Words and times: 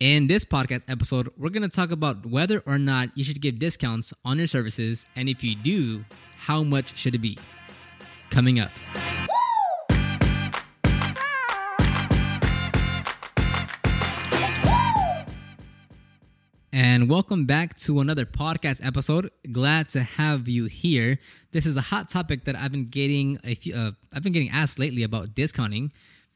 In 0.00 0.28
this 0.28 0.46
podcast 0.46 0.84
episode, 0.88 1.28
we're 1.36 1.50
going 1.50 1.60
to 1.60 1.68
talk 1.68 1.90
about 1.90 2.24
whether 2.24 2.60
or 2.64 2.78
not 2.78 3.10
you 3.14 3.22
should 3.22 3.38
give 3.42 3.58
discounts 3.58 4.14
on 4.24 4.38
your 4.38 4.46
services, 4.46 5.04
and 5.14 5.28
if 5.28 5.44
you 5.44 5.54
do, 5.54 6.06
how 6.38 6.62
much 6.62 6.96
should 6.96 7.14
it 7.14 7.18
be? 7.18 7.36
Coming 8.30 8.58
up. 8.60 8.70
And 16.72 17.10
welcome 17.10 17.44
back 17.44 17.76
to 17.80 18.00
another 18.00 18.24
podcast 18.24 18.82
episode. 18.82 19.30
Glad 19.52 19.90
to 19.90 20.02
have 20.02 20.48
you 20.48 20.64
here. 20.64 21.18
This 21.52 21.66
is 21.66 21.76
a 21.76 21.82
hot 21.82 22.08
topic 22.08 22.44
that 22.44 22.56
I've 22.56 22.72
been 22.72 22.88
getting 22.88 23.38
a 23.44 23.54
few, 23.54 23.74
uh, 23.74 23.90
I've 24.14 24.22
been 24.22 24.32
getting 24.32 24.48
asked 24.48 24.78
lately 24.78 25.02
about 25.02 25.34
discounting 25.34 25.92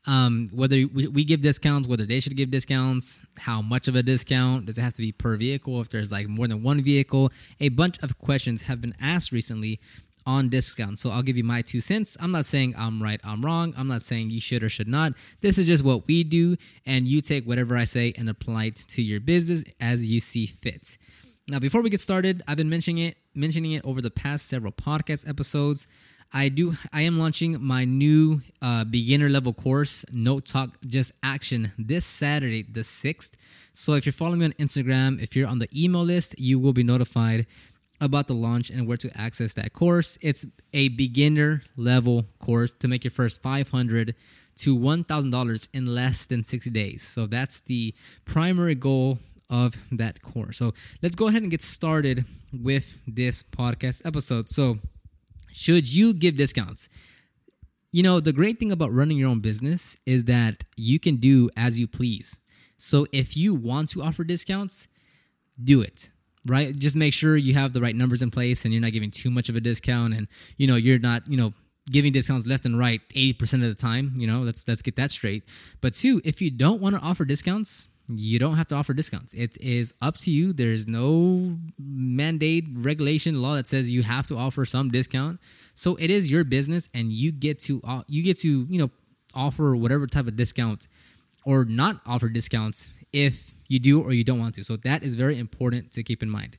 um, 0.06 0.48
whether 0.52 0.76
we, 0.76 1.08
we 1.08 1.24
give 1.24 1.40
discounts, 1.40 1.88
whether 1.88 2.04
they 2.04 2.20
should 2.20 2.36
give 2.36 2.50
discounts, 2.50 3.24
how 3.38 3.62
much 3.62 3.88
of 3.88 3.96
a 3.96 4.02
discount 4.02 4.66
does 4.66 4.78
it 4.78 4.82
have 4.82 4.94
to 4.94 5.02
be 5.02 5.12
per 5.12 5.36
vehicle? 5.36 5.80
If 5.80 5.88
there's 5.88 6.10
like 6.10 6.28
more 6.28 6.46
than 6.46 6.62
one 6.62 6.82
vehicle, 6.82 7.32
a 7.60 7.70
bunch 7.70 8.02
of 8.02 8.18
questions 8.18 8.62
have 8.62 8.80
been 8.80 8.94
asked 9.00 9.32
recently 9.32 9.80
on 10.26 10.48
discounts. 10.48 11.02
So 11.02 11.10
I'll 11.10 11.22
give 11.22 11.36
you 11.36 11.44
my 11.44 11.62
two 11.62 11.80
cents. 11.80 12.16
I'm 12.20 12.32
not 12.32 12.46
saying 12.46 12.74
I'm 12.76 13.02
right, 13.02 13.20
I'm 13.24 13.44
wrong. 13.44 13.74
I'm 13.76 13.88
not 13.88 14.02
saying 14.02 14.30
you 14.30 14.40
should 14.40 14.62
or 14.62 14.68
should 14.68 14.88
not. 14.88 15.12
This 15.40 15.58
is 15.58 15.66
just 15.66 15.84
what 15.84 16.06
we 16.06 16.24
do, 16.24 16.56
and 16.86 17.06
you 17.06 17.20
take 17.20 17.44
whatever 17.44 17.76
I 17.76 17.84
say 17.84 18.14
and 18.16 18.28
apply 18.28 18.66
it 18.66 18.76
to 18.76 19.02
your 19.02 19.20
business 19.20 19.64
as 19.80 20.06
you 20.06 20.20
see 20.20 20.46
fit. 20.46 20.98
Now, 21.46 21.58
before 21.58 21.82
we 21.82 21.90
get 21.90 22.00
started, 22.00 22.42
I've 22.48 22.56
been 22.56 22.70
mentioning 22.70 23.04
it, 23.04 23.18
mentioning 23.34 23.72
it 23.72 23.84
over 23.84 24.00
the 24.00 24.10
past 24.10 24.46
several 24.46 24.72
podcast 24.72 25.28
episodes. 25.28 25.86
I 26.34 26.48
do. 26.48 26.74
I 26.92 27.02
am 27.02 27.16
launching 27.16 27.62
my 27.62 27.84
new 27.84 28.42
uh, 28.60 28.82
beginner 28.82 29.28
level 29.28 29.52
course, 29.52 30.04
No 30.12 30.40
Talk 30.40 30.70
Just 30.84 31.12
Action, 31.22 31.70
this 31.78 32.04
Saturday, 32.04 32.64
the 32.64 32.82
sixth. 32.82 33.36
So 33.72 33.94
if 33.94 34.04
you're 34.04 34.12
following 34.12 34.40
me 34.40 34.46
on 34.46 34.52
Instagram, 34.54 35.22
if 35.22 35.36
you're 35.36 35.46
on 35.46 35.60
the 35.60 35.68
email 35.72 36.02
list, 36.02 36.36
you 36.36 36.58
will 36.58 36.72
be 36.72 36.82
notified 36.82 37.46
about 38.00 38.26
the 38.26 38.34
launch 38.34 38.68
and 38.68 38.88
where 38.88 38.96
to 38.96 39.16
access 39.16 39.54
that 39.54 39.72
course. 39.72 40.18
It's 40.20 40.44
a 40.72 40.88
beginner 40.88 41.62
level 41.76 42.26
course 42.40 42.72
to 42.80 42.88
make 42.88 43.04
your 43.04 43.12
first 43.12 43.40
500 43.40 44.16
to 44.56 44.76
$1,000 44.76 45.68
in 45.72 45.86
less 45.86 46.26
than 46.26 46.42
60 46.42 46.68
days. 46.70 47.02
So 47.06 47.26
that's 47.26 47.60
the 47.60 47.94
primary 48.24 48.74
goal 48.74 49.20
of 49.48 49.76
that 49.92 50.20
course. 50.20 50.58
So 50.58 50.74
let's 51.00 51.14
go 51.14 51.28
ahead 51.28 51.42
and 51.42 51.50
get 51.50 51.62
started 51.62 52.24
with 52.52 53.00
this 53.06 53.44
podcast 53.44 54.02
episode. 54.04 54.50
So 54.50 54.78
should 55.54 55.92
you 55.92 56.12
give 56.12 56.36
discounts? 56.36 56.88
You 57.92 58.02
know, 58.02 58.18
the 58.18 58.32
great 58.32 58.58
thing 58.58 58.72
about 58.72 58.92
running 58.92 59.16
your 59.16 59.28
own 59.28 59.38
business 59.38 59.96
is 60.04 60.24
that 60.24 60.64
you 60.76 60.98
can 60.98 61.16
do 61.16 61.48
as 61.56 61.78
you 61.78 61.86
please. 61.86 62.40
So 62.76 63.06
if 63.12 63.36
you 63.36 63.54
want 63.54 63.90
to 63.90 64.02
offer 64.02 64.24
discounts, 64.24 64.88
do 65.62 65.80
it. 65.80 66.10
Right? 66.48 66.76
Just 66.76 66.96
make 66.96 67.14
sure 67.14 67.36
you 67.36 67.54
have 67.54 67.72
the 67.72 67.80
right 67.80 67.94
numbers 67.94 68.20
in 68.20 68.32
place 68.32 68.64
and 68.64 68.74
you're 68.74 68.82
not 68.82 68.92
giving 68.92 69.12
too 69.12 69.30
much 69.30 69.48
of 69.48 69.54
a 69.54 69.60
discount 69.60 70.12
and 70.12 70.26
you 70.58 70.66
know, 70.66 70.74
you're 70.74 70.98
not, 70.98 71.22
you 71.30 71.36
know, 71.36 71.54
giving 71.90 72.12
discounts 72.12 72.46
left 72.46 72.66
and 72.66 72.76
right 72.76 73.00
80% 73.14 73.54
of 73.54 73.60
the 73.60 73.74
time, 73.74 74.14
you 74.16 74.26
know, 74.26 74.40
let's 74.40 74.66
let's 74.66 74.82
get 74.82 74.96
that 74.96 75.12
straight. 75.12 75.44
But 75.80 75.94
two, 75.94 76.20
if 76.24 76.42
you 76.42 76.50
don't 76.50 76.80
want 76.80 76.96
to 76.96 77.00
offer 77.00 77.24
discounts, 77.24 77.88
you 78.08 78.38
don't 78.38 78.56
have 78.56 78.66
to 78.68 78.74
offer 78.74 78.92
discounts. 78.92 79.32
It 79.32 79.56
is 79.60 79.94
up 80.02 80.18
to 80.18 80.30
you. 80.30 80.52
There's 80.52 80.86
no 80.86 81.56
mandate, 81.78 82.66
regulation, 82.72 83.40
law 83.40 83.54
that 83.54 83.66
says 83.66 83.90
you 83.90 84.02
have 84.02 84.26
to 84.26 84.36
offer 84.36 84.64
some 84.64 84.90
discount. 84.90 85.40
So 85.74 85.96
it 85.96 86.10
is 86.10 86.30
your 86.30 86.44
business, 86.44 86.88
and 86.92 87.12
you 87.12 87.32
get 87.32 87.60
to 87.62 87.80
uh, 87.84 88.02
you 88.06 88.22
get 88.22 88.38
to 88.40 88.66
you 88.68 88.78
know 88.78 88.90
offer 89.34 89.74
whatever 89.74 90.06
type 90.06 90.26
of 90.26 90.36
discount 90.36 90.86
or 91.44 91.64
not 91.64 92.00
offer 92.06 92.28
discounts 92.28 92.96
if 93.12 93.54
you 93.68 93.78
do 93.78 94.02
or 94.02 94.12
you 94.12 94.24
don't 94.24 94.38
want 94.38 94.54
to. 94.56 94.64
So 94.64 94.76
that 94.76 95.02
is 95.02 95.14
very 95.14 95.38
important 95.38 95.92
to 95.92 96.02
keep 96.02 96.22
in 96.22 96.30
mind. 96.30 96.58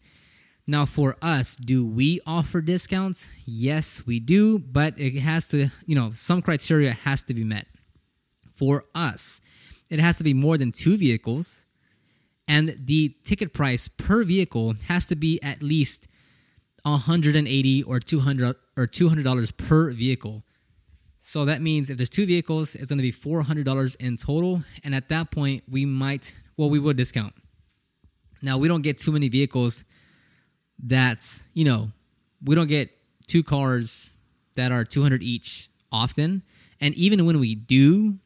Now, 0.67 0.85
for 0.85 1.15
us, 1.21 1.55
do 1.55 1.85
we 1.85 2.19
offer 2.25 2.59
discounts? 2.59 3.29
Yes, 3.45 4.03
we 4.07 4.19
do, 4.19 4.57
but 4.57 4.99
it 4.99 5.19
has 5.19 5.47
to, 5.49 5.69
you 5.85 5.95
know, 5.95 6.11
some 6.11 6.41
criteria 6.41 6.91
has 6.91 7.21
to 7.23 7.35
be 7.35 7.43
met. 7.43 7.67
For 8.51 8.85
us, 8.95 9.41
it 9.89 9.99
has 9.99 10.17
to 10.17 10.23
be 10.23 10.33
more 10.33 10.57
than 10.57 10.71
two 10.71 10.97
vehicles, 10.97 11.65
and 12.47 12.75
the 12.79 13.15
ticket 13.23 13.53
price 13.53 13.87
per 13.87 14.23
vehicle 14.23 14.75
has 14.87 15.05
to 15.07 15.15
be 15.15 15.39
at 15.41 15.61
least 15.63 16.07
180 16.83 17.83
or 17.83 17.99
200 17.99 18.55
or 18.77 18.87
200 18.87 19.23
dollars 19.23 19.51
per 19.51 19.91
vehicle. 19.91 20.43
So 21.19 21.45
that 21.45 21.61
means 21.61 21.89
if 21.89 21.97
there's 21.97 22.09
two 22.09 22.27
vehicles, 22.27 22.75
it's 22.75 22.89
going 22.89 22.99
to 22.99 23.01
be 23.01 23.11
$400 23.11 23.95
in 23.99 24.15
total, 24.15 24.61
and 24.83 24.93
at 24.93 25.09
that 25.09 25.31
point 25.31 25.63
we 25.67 25.85
might 25.85 26.35
well 26.57 26.69
we 26.69 26.79
would 26.79 26.97
discount. 26.97 27.33
Now 28.43 28.59
we 28.59 28.67
don't 28.67 28.83
get 28.83 28.99
too 28.99 29.11
many 29.11 29.29
vehicles 29.29 29.83
that, 30.83 31.25
you 31.53 31.65
know 31.65 31.91
we 32.43 32.53
don't 32.53 32.67
get 32.67 32.89
two 33.27 33.41
cars 33.41 34.17
that 34.55 34.71
are 34.71 34.83
200 34.83 35.23
each 35.23 35.69
often, 35.91 36.43
and 36.79 36.93
even 36.95 37.25
when 37.25 37.39
we 37.39 37.55
do, 37.55 38.19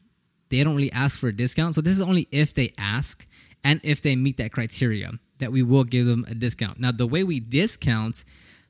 they 0.50 0.62
don't 0.62 0.74
really 0.74 0.92
ask 0.92 1.18
for 1.18 1.28
a 1.28 1.32
discount. 1.32 1.74
So 1.74 1.80
this 1.80 1.94
is 1.94 2.00
only 2.00 2.28
if 2.30 2.54
they 2.54 2.74
ask 2.76 3.26
and 3.64 3.80
if 3.82 4.02
they 4.02 4.16
meet 4.16 4.36
that 4.38 4.52
criteria 4.52 5.12
that 5.38 5.52
we 5.52 5.62
will 5.62 5.84
give 5.84 6.06
them 6.06 6.26
a 6.28 6.34
discount. 6.34 6.78
Now, 6.78 6.92
the 6.92 7.06
way 7.06 7.24
we 7.24 7.40
discount, 7.40 8.24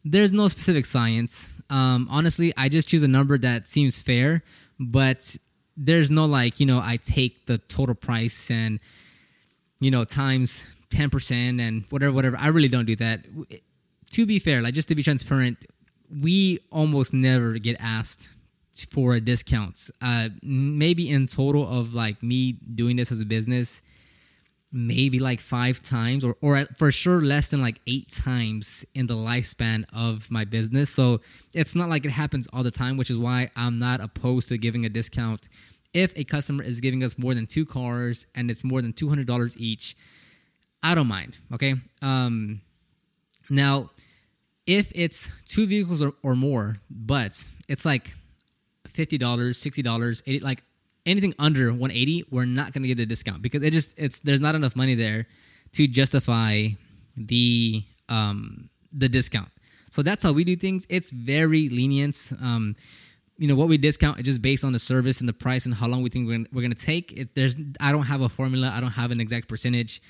there's 0.04 0.32
no 0.32 0.48
specific 0.48 0.86
science. 0.86 1.54
Um, 1.68 2.06
honestly, 2.10 2.52
I 2.56 2.68
just 2.68 2.88
choose 2.88 3.02
a 3.02 3.08
number 3.08 3.36
that 3.38 3.68
seems 3.68 4.00
fair, 4.00 4.42
but 4.78 5.36
there's 5.76 6.10
no 6.10 6.26
like, 6.26 6.60
you 6.60 6.66
know, 6.66 6.80
I 6.82 6.96
take 6.96 7.46
the 7.46 7.58
total 7.58 7.94
price 7.94 8.50
and, 8.50 8.78
you 9.80 9.90
know, 9.90 10.04
times 10.04 10.66
10% 10.90 11.60
and 11.60 11.84
whatever, 11.90 12.12
whatever. 12.12 12.36
I 12.38 12.48
really 12.48 12.68
don't 12.68 12.86
do 12.86 12.96
that. 12.96 13.24
To 14.12 14.26
be 14.26 14.38
fair, 14.38 14.62
like 14.62 14.74
just 14.74 14.88
to 14.88 14.94
be 14.94 15.02
transparent, 15.02 15.64
we 16.10 16.58
almost 16.70 17.12
never 17.12 17.58
get 17.58 17.76
asked 17.80 18.28
for 18.74 19.18
discounts. 19.20 19.90
Uh, 20.00 20.28
maybe 20.42 21.10
in 21.10 21.26
total 21.26 21.68
of 21.68 21.94
like 21.94 22.22
me 22.22 22.52
doing 22.52 22.96
this 22.96 23.12
as 23.12 23.20
a 23.20 23.24
business, 23.26 23.82
maybe 24.72 25.18
like 25.18 25.40
five 25.40 25.82
times, 25.82 26.22
or 26.24 26.36
or 26.40 26.64
for 26.76 26.92
sure 26.92 27.20
less 27.20 27.48
than 27.48 27.60
like 27.60 27.80
eight 27.86 28.10
times 28.10 28.84
in 28.94 29.06
the 29.06 29.14
lifespan 29.14 29.84
of 29.92 30.30
my 30.30 30.44
business. 30.44 30.90
So 30.90 31.20
it's 31.52 31.74
not 31.74 31.88
like 31.88 32.04
it 32.04 32.12
happens 32.12 32.46
all 32.52 32.62
the 32.62 32.70
time, 32.70 32.96
which 32.96 33.10
is 33.10 33.18
why 33.18 33.50
I'm 33.56 33.78
not 33.78 34.00
opposed 34.00 34.48
to 34.48 34.58
giving 34.58 34.84
a 34.84 34.88
discount 34.88 35.48
if 35.92 36.16
a 36.16 36.24
customer 36.24 36.62
is 36.62 36.80
giving 36.80 37.02
us 37.02 37.18
more 37.18 37.34
than 37.34 37.46
two 37.46 37.66
cars 37.66 38.26
and 38.34 38.50
it's 38.50 38.62
more 38.62 38.80
than 38.80 38.92
two 38.92 39.08
hundred 39.08 39.26
dollars 39.26 39.56
each. 39.58 39.96
I 40.82 40.94
don't 40.94 41.08
mind. 41.08 41.38
Okay. 41.52 41.74
Um, 42.00 42.62
now, 43.50 43.90
if 44.66 44.92
it's 44.94 45.30
two 45.44 45.66
vehicles 45.66 46.00
or, 46.00 46.14
or 46.22 46.36
more, 46.36 46.76
but 46.88 47.44
it's 47.68 47.84
like 47.84 48.14
fifty 48.90 49.18
dollars, 49.18 49.58
sixty 49.58 49.82
dollars, 49.82 50.22
eighty 50.26 50.40
like 50.40 50.62
anything 51.06 51.34
under 51.38 51.72
one 51.72 51.90
eighty, 51.90 52.24
we're 52.30 52.44
not 52.44 52.72
gonna 52.72 52.86
get 52.86 52.96
the 52.96 53.06
discount 53.06 53.42
because 53.42 53.62
it 53.62 53.72
just 53.72 53.94
it's 53.98 54.20
there's 54.20 54.40
not 54.40 54.54
enough 54.54 54.76
money 54.76 54.94
there 54.94 55.26
to 55.72 55.86
justify 55.86 56.68
the 57.16 57.82
um 58.08 58.68
the 58.92 59.08
discount. 59.08 59.48
So 59.90 60.02
that's 60.02 60.22
how 60.22 60.32
we 60.32 60.44
do 60.44 60.56
things. 60.56 60.86
It's 60.88 61.10
very 61.10 61.68
lenient. 61.68 62.32
Um, 62.40 62.76
you 63.38 63.48
know 63.48 63.54
what 63.54 63.68
we 63.68 63.78
discount 63.78 64.18
is 64.18 64.24
just 64.24 64.42
based 64.42 64.64
on 64.64 64.72
the 64.72 64.78
service 64.78 65.20
and 65.20 65.28
the 65.28 65.32
price 65.32 65.64
and 65.64 65.74
how 65.74 65.88
long 65.88 66.02
we 66.02 66.10
think 66.10 66.26
we're 66.26 66.36
gonna, 66.36 66.48
we're 66.52 66.62
gonna 66.62 66.74
take. 66.74 67.12
It, 67.12 67.34
there's 67.34 67.56
I 67.80 67.90
don't 67.90 68.04
have 68.04 68.20
a 68.20 68.28
formula. 68.28 68.72
I 68.74 68.80
don't 68.80 68.92
have 68.92 69.10
an 69.10 69.20
exact 69.20 69.48
percentage. 69.48 70.02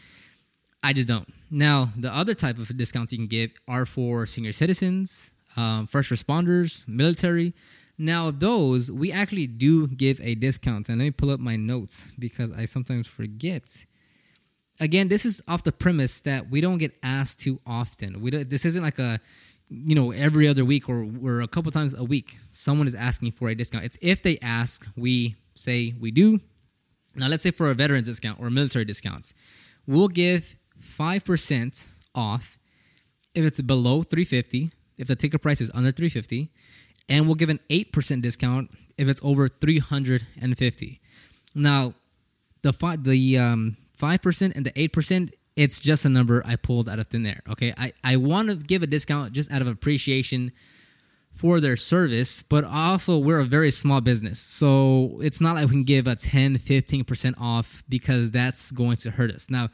I 0.83 0.93
just 0.93 1.09
don't. 1.09 1.29
Now 1.51 1.91
the 1.97 2.15
other 2.15 2.35
type 2.35 2.59
of 2.59 2.77
discounts 2.77 3.13
you 3.13 3.19
can 3.19 3.29
give 3.29 3.53
are 3.69 3.87
for 3.87 4.27
senior 4.27 4.53
citizens, 4.53 5.33
um, 5.57 5.87
first 5.87 6.11
responders, 6.11 6.87
military. 6.89 7.55
Now, 8.01 8.31
those 8.31 8.91
we 8.91 9.13
actually 9.13 9.47
do 9.47 9.87
give 9.87 10.23
a 10.23 10.35
discount. 10.35 10.89
And 10.89 10.97
let 10.97 11.05
me 11.05 11.11
pull 11.11 11.31
up 11.31 11.39
my 11.39 11.57
notes 11.57 12.11
because 12.19 12.51
I 12.51 12.65
sometimes 12.65 13.07
forget. 13.07 13.85
Again, 14.81 15.09
this 15.09 15.27
is 15.27 15.43
off 15.47 15.65
the 15.65 15.73
premise 15.73 16.23
that 16.23 16.49
we 16.49 16.63
don't 16.63 16.79
get 16.79 16.95
asked 17.03 17.41
too 17.41 17.61
often. 17.67 18.23
We 18.23 18.31
don't, 18.31 18.49
this 18.49 18.65
isn't 18.65 18.83
like 18.83 18.99
a 18.99 19.21
you 19.69 19.95
know 19.95 20.13
every 20.13 20.49
other 20.49 20.65
week 20.65 20.89
or 20.89 21.07
or 21.23 21.43
a 21.43 21.47
couple 21.47 21.71
times 21.73 21.93
a 21.93 22.03
week 22.03 22.39
someone 22.51 22.87
is 22.87 22.95
asking 22.95 23.33
for 23.33 23.51
a 23.51 23.55
discount. 23.55 23.85
It's 23.85 23.99
if 24.01 24.23
they 24.23 24.39
ask, 24.41 24.89
we 24.97 25.37
say 25.55 25.93
we 26.01 26.11
do. 26.11 26.41
Now, 27.15 27.29
let's 27.29 27.43
say 27.43 27.51
for 27.51 27.71
a 27.71 27.75
veterans 27.75 28.07
discount 28.07 28.41
or 28.41 28.49
military 28.49 28.87
discounts, 28.87 29.35
we'll 29.87 30.09
give 30.09 30.57
five 30.79 31.23
percent 31.27 31.87
off 32.15 32.59
if 33.35 33.45
it's 33.45 33.61
below 33.61 34.03
350 34.03 34.73
if 34.97 35.07
the 35.07 35.17
ticket 35.17 35.43
price 35.43 35.61
is 35.61 35.71
under 35.75 35.93
350 35.93 36.51
and 37.09 37.27
we'll 37.27 37.35
give 37.35 37.49
an 37.49 37.61
8% 37.69 38.23
discount 38.23 38.71
if 38.99 39.09
it's 39.09 39.21
over 39.25 39.49
350 39.49 41.01
now 41.55 41.95
the 42.63 42.73
five 42.73 43.05
the 43.05 43.39
um 43.39 43.77
5% 43.99 44.57
and 44.57 44.67
the 44.67 44.73
8% 44.73 45.33
it's 45.57 45.81
just 45.81 46.05
a 46.05 46.09
number 46.09 46.43
i 46.47 46.57
pulled 46.57 46.89
out 46.89 46.99
of 46.99 47.09
thin 47.09 47.27
air 47.27 47.43
okay 47.49 47.75
i 47.77 47.93
i 48.05 48.17
want 48.17 48.49
to 48.49 48.57
give 48.57 48.83
a 48.83 48.87
discount 48.87 49.33
just 49.33 49.51
out 49.53 49.61
of 49.61 49.69
appreciation 49.69 50.53
for 51.33 51.61
their 51.61 51.77
service, 51.77 52.43
but 52.43 52.65
also 52.65 53.17
we're 53.17 53.39
a 53.39 53.45
very 53.45 53.71
small 53.71 54.01
business. 54.01 54.39
So 54.39 55.19
it's 55.23 55.41
not 55.41 55.57
like 55.57 55.67
we 55.67 55.71
can 55.71 55.85
give 55.85 56.07
a 56.07 56.17
10, 56.17 56.59
15% 56.59 57.35
off 57.41 57.83
because 57.89 58.31
that's 58.31 58.71
going 58.71 58.97
to 58.99 59.11
hurt 59.11 59.31
us. 59.31 59.49
Now, 59.49 59.69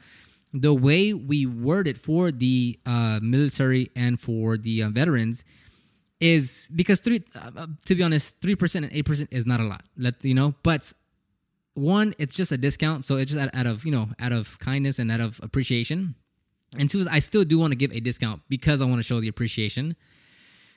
the 0.53 0.73
way 0.73 1.13
we 1.13 1.45
word 1.45 1.87
it 1.87 1.97
for 1.97 2.31
the 2.31 2.79
uh, 2.85 3.19
military 3.21 3.89
and 3.95 4.19
for 4.19 4.57
the 4.57 4.83
uh, 4.83 4.89
veterans 4.89 5.43
is 6.19 6.69
because 6.75 6.99
three, 6.99 7.23
uh, 7.35 7.67
to 7.85 7.95
be 7.95 8.03
honest, 8.03 8.39
3% 8.41 8.75
and 8.75 8.91
8% 8.91 9.27
is 9.31 9.45
not 9.45 9.59
a 9.59 9.63
lot. 9.63 9.83
Let 9.97 10.23
you 10.23 10.33
know, 10.33 10.55
but 10.63 10.91
one, 11.73 12.15
it's 12.17 12.35
just 12.35 12.51
a 12.51 12.57
discount. 12.57 13.05
So 13.05 13.17
it's 13.17 13.31
just 13.31 13.41
out, 13.43 13.53
out 13.53 13.67
of, 13.67 13.85
you 13.85 13.91
know, 13.91 14.09
out 14.19 14.31
of 14.31 14.57
kindness 14.59 14.97
and 14.99 15.11
out 15.11 15.21
of 15.21 15.39
appreciation. 15.43 16.15
And 16.77 16.89
two 16.89 17.05
I 17.09 17.19
still 17.19 17.43
do 17.43 17.59
want 17.59 17.71
to 17.71 17.77
give 17.77 17.91
a 17.91 17.99
discount 17.99 18.41
because 18.49 18.81
I 18.81 18.85
want 18.85 18.97
to 18.97 19.03
show 19.03 19.19
the 19.19 19.27
appreciation. 19.27 19.95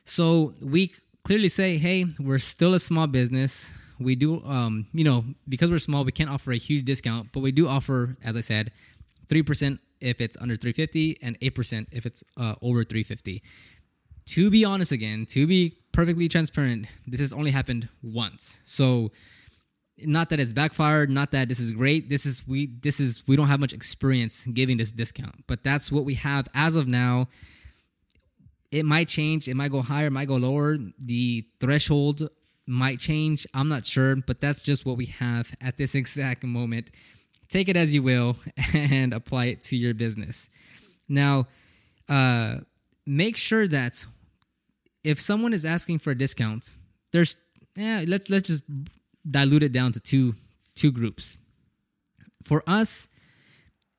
So 0.04 0.54
we 0.62 0.92
clearly 1.24 1.48
say, 1.48 1.78
hey, 1.78 2.04
we're 2.18 2.38
still 2.38 2.74
a 2.74 2.80
small 2.80 3.06
business. 3.06 3.72
We 3.98 4.14
do, 4.14 4.42
um, 4.44 4.86
you 4.92 5.04
know, 5.04 5.24
because 5.48 5.70
we're 5.70 5.78
small, 5.78 6.04
we 6.04 6.12
can't 6.12 6.30
offer 6.30 6.52
a 6.52 6.56
huge 6.56 6.84
discount, 6.84 7.32
but 7.32 7.40
we 7.40 7.52
do 7.52 7.68
offer, 7.68 8.16
as 8.24 8.36
I 8.36 8.40
said, 8.40 8.72
three 9.28 9.42
percent 9.42 9.80
if 10.00 10.20
it's 10.20 10.36
under 10.40 10.56
350 10.56 11.18
and 11.22 11.36
eight 11.42 11.54
percent 11.54 11.88
if 11.92 12.06
it's 12.06 12.24
uh, 12.36 12.54
over 12.62 12.84
350. 12.84 13.42
To 14.26 14.50
be 14.50 14.64
honest, 14.64 14.92
again, 14.92 15.26
to 15.26 15.46
be 15.46 15.76
perfectly 15.92 16.28
transparent, 16.28 16.86
this 17.06 17.20
has 17.20 17.32
only 17.32 17.50
happened 17.50 17.88
once. 18.02 18.60
So 18.64 19.10
not 20.06 20.30
that 20.30 20.40
it's 20.40 20.52
backfired 20.52 21.10
not 21.10 21.32
that 21.32 21.48
this 21.48 21.60
is 21.60 21.72
great. 21.72 22.08
This 22.08 22.26
is 22.26 22.46
we 22.46 22.66
this 22.66 23.00
is 23.00 23.26
we 23.26 23.36
don't 23.36 23.48
have 23.48 23.60
much 23.60 23.72
experience 23.72 24.44
giving 24.44 24.76
this 24.76 24.92
discount. 24.92 25.44
But 25.46 25.64
that's 25.64 25.90
what 25.90 26.04
we 26.04 26.14
have 26.14 26.48
as 26.54 26.76
of 26.76 26.88
now. 26.88 27.28
It 28.70 28.84
might 28.84 29.08
change. 29.08 29.48
It 29.48 29.54
might 29.54 29.72
go 29.72 29.82
higher 29.82 30.06
it 30.06 30.12
might 30.12 30.28
go 30.28 30.36
lower. 30.36 30.78
The 30.98 31.46
threshold 31.60 32.28
might 32.66 32.98
change. 32.98 33.46
I'm 33.54 33.68
not 33.68 33.84
sure 33.84 34.16
but 34.16 34.40
that's 34.40 34.62
just 34.62 34.86
what 34.86 34.96
we 34.96 35.06
have 35.06 35.54
at 35.60 35.76
this 35.76 35.94
exact 35.94 36.44
moment. 36.44 36.90
Take 37.48 37.68
it 37.68 37.76
as 37.76 37.92
you 37.92 38.02
will 38.02 38.36
and 38.74 39.12
apply 39.12 39.46
it 39.46 39.62
to 39.62 39.76
your 39.76 39.94
business. 39.94 40.48
Now 41.08 41.46
uh, 42.08 42.58
make 43.06 43.36
sure 43.36 43.66
that 43.66 44.06
if 45.02 45.20
someone 45.20 45.52
is 45.52 45.64
asking 45.64 45.98
for 45.98 46.10
a 46.10 46.14
discount 46.14 46.78
there's 47.12 47.36
yeah 47.76 48.04
let's 48.06 48.30
let's 48.30 48.48
just 48.48 48.64
dilute 49.28 49.62
it 49.62 49.72
down 49.72 49.92
to 49.92 50.00
two 50.00 50.34
two 50.74 50.90
groups. 50.90 51.38
For 52.42 52.62
us, 52.66 53.08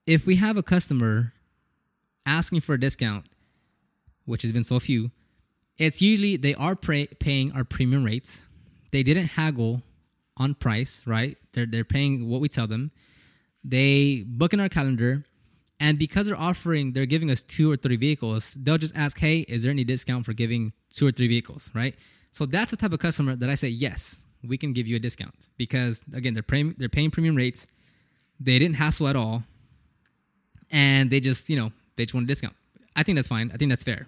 if 0.08 0.26
we 0.26 0.38
have 0.38 0.58
a 0.58 0.64
customer 0.64 1.34
asking 2.26 2.62
for 2.62 2.74
a 2.74 2.80
discount, 2.80 3.26
which 4.26 4.42
has 4.42 4.52
been 4.52 4.64
so 4.64 4.80
few, 4.80 5.12
it's 5.78 6.02
usually 6.02 6.38
they 6.38 6.56
are 6.56 6.76
pay, 6.76 7.08
paying 7.08 7.52
our 7.52 7.64
premium 7.64 8.04
rates. 8.04 8.48
They 8.92 9.04
didn't 9.04 9.28
haggle 9.28 9.84
on 10.38 10.56
price, 10.56 11.02
right? 11.06 11.38
They're 11.54 11.66
they're 11.66 11.84
paying 11.86 12.28
what 12.28 12.42
we 12.42 12.50
tell 12.50 12.68
them. 12.68 12.92
They 13.64 14.24
book 14.26 14.54
in 14.54 14.60
our 14.60 14.70
calendar, 14.70 15.24
and 15.82 15.98
because 15.98 16.28
they're 16.28 16.40
offering, 16.40 16.94
they're 16.94 17.08
giving 17.08 17.32
us 17.32 17.42
two 17.42 17.70
or 17.72 17.76
three 17.76 17.98
vehicles. 17.98 18.54
They'll 18.54 18.78
just 18.78 18.96
ask, 18.96 19.18
"Hey, 19.18 19.40
is 19.40 19.64
there 19.64 19.72
any 19.72 19.84
discount 19.84 20.26
for 20.26 20.34
giving 20.34 20.74
two 20.92 21.08
or 21.08 21.12
three 21.12 21.28
vehicles?" 21.28 21.72
Right? 21.74 21.96
So 22.32 22.46
that's 22.46 22.72
the 22.72 22.78
type 22.78 22.94
of 22.94 23.00
customer 23.00 23.36
that 23.36 23.50
I 23.50 23.56
say 23.56 23.68
yes 23.68 24.20
we 24.44 24.58
can 24.58 24.74
give 24.74 24.88
you 24.88 24.96
a 24.96 25.00
discount. 25.00 25.50
Because 25.58 26.02
again 26.14 26.36
they're 26.36 26.44
paying 26.44 26.76
they're 26.78 26.88
paying 26.88 27.12
premium 27.12 27.36
rates. 27.36 27.68
They 28.40 28.60
didn't 28.60 28.76
hassle 28.76 29.08
at 29.08 29.16
all. 29.16 29.44
And 30.70 31.10
they 31.10 31.20
just 31.20 31.50
you 31.50 31.58
know 31.58 31.72
they 31.96 32.06
just 32.06 32.14
want 32.14 32.26
a 32.26 32.28
discount. 32.28 32.56
I 32.96 33.04
think 33.04 33.16
that's 33.16 33.28
fine. 33.28 33.52
I 33.52 33.58
think 33.58 33.70
that's 33.72 33.84
fair. 33.84 34.08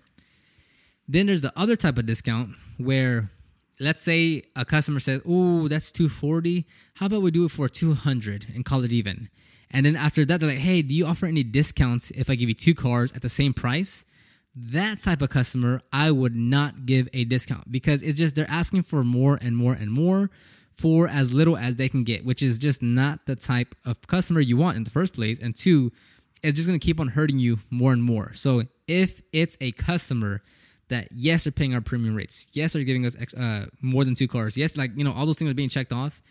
Then 1.07 1.25
there's 1.25 1.41
the 1.41 1.53
other 1.57 1.75
type 1.75 1.97
of 1.97 2.05
discount 2.05 2.51
where 2.77 3.31
let's 3.79 4.01
say 4.01 4.43
a 4.55 4.63
customer 4.63 4.99
says 4.99 5.21
oh 5.27 5.67
that's 5.67 5.91
240 5.91 6.65
how 6.93 7.07
about 7.07 7.23
we 7.23 7.31
do 7.31 7.45
it 7.45 7.49
for 7.49 7.67
200 7.67 8.45
and 8.53 8.63
call 8.63 8.83
it 8.83 8.91
even 8.91 9.29
and 9.73 9.85
then 9.85 9.95
after 9.95 10.23
that 10.23 10.39
they're 10.39 10.49
like 10.49 10.57
hey 10.59 10.81
do 10.81 10.93
you 10.93 11.05
offer 11.05 11.25
any 11.25 11.43
discounts 11.43 12.11
if 12.11 12.29
i 12.29 12.35
give 12.35 12.47
you 12.47 12.55
two 12.55 12.75
cars 12.75 13.11
at 13.11 13.21
the 13.21 13.29
same 13.29 13.53
price 13.53 14.05
that 14.55 15.01
type 15.01 15.21
of 15.21 15.29
customer, 15.29 15.81
I 15.91 16.11
would 16.11 16.35
not 16.35 16.85
give 16.85 17.09
a 17.13 17.25
discount 17.25 17.71
because 17.71 18.01
it's 18.01 18.19
just 18.19 18.35
they're 18.35 18.49
asking 18.49 18.83
for 18.83 19.03
more 19.03 19.39
and 19.41 19.57
more 19.57 19.73
and 19.73 19.91
more 19.91 20.29
for 20.77 21.07
as 21.07 21.33
little 21.33 21.57
as 21.57 21.75
they 21.75 21.89
can 21.89 22.03
get, 22.03 22.25
which 22.25 22.41
is 22.41 22.57
just 22.57 22.81
not 22.81 23.25
the 23.25 23.35
type 23.35 23.75
of 23.85 24.05
customer 24.07 24.41
you 24.41 24.57
want 24.57 24.77
in 24.77 24.83
the 24.83 24.89
first 24.89 25.13
place. 25.13 25.39
And 25.39 25.55
two, 25.55 25.91
it's 26.43 26.55
just 26.55 26.67
going 26.67 26.79
to 26.79 26.85
keep 26.85 26.99
on 26.99 27.09
hurting 27.09 27.39
you 27.39 27.59
more 27.71 27.93
and 27.93 28.03
more. 28.03 28.31
So 28.33 28.63
if 28.87 29.21
it's 29.31 29.57
a 29.59 29.71
customer 29.71 30.43
that 30.89 31.07
yes, 31.11 31.45
they're 31.45 31.51
paying 31.51 31.73
our 31.73 31.81
premium 31.81 32.15
rates, 32.15 32.47
yes, 32.53 32.73
they're 32.73 32.83
giving 32.83 33.05
us 33.05 33.15
uh, 33.35 33.67
more 33.81 34.05
than 34.05 34.13
two 34.13 34.27
cars, 34.27 34.55
yes, 34.55 34.77
like 34.77 34.91
you 34.95 35.03
know 35.03 35.13
all 35.13 35.25
those 35.25 35.39
things 35.39 35.49
are 35.49 35.55
being 35.55 35.69
checked 35.69 35.93
off, 35.93 36.21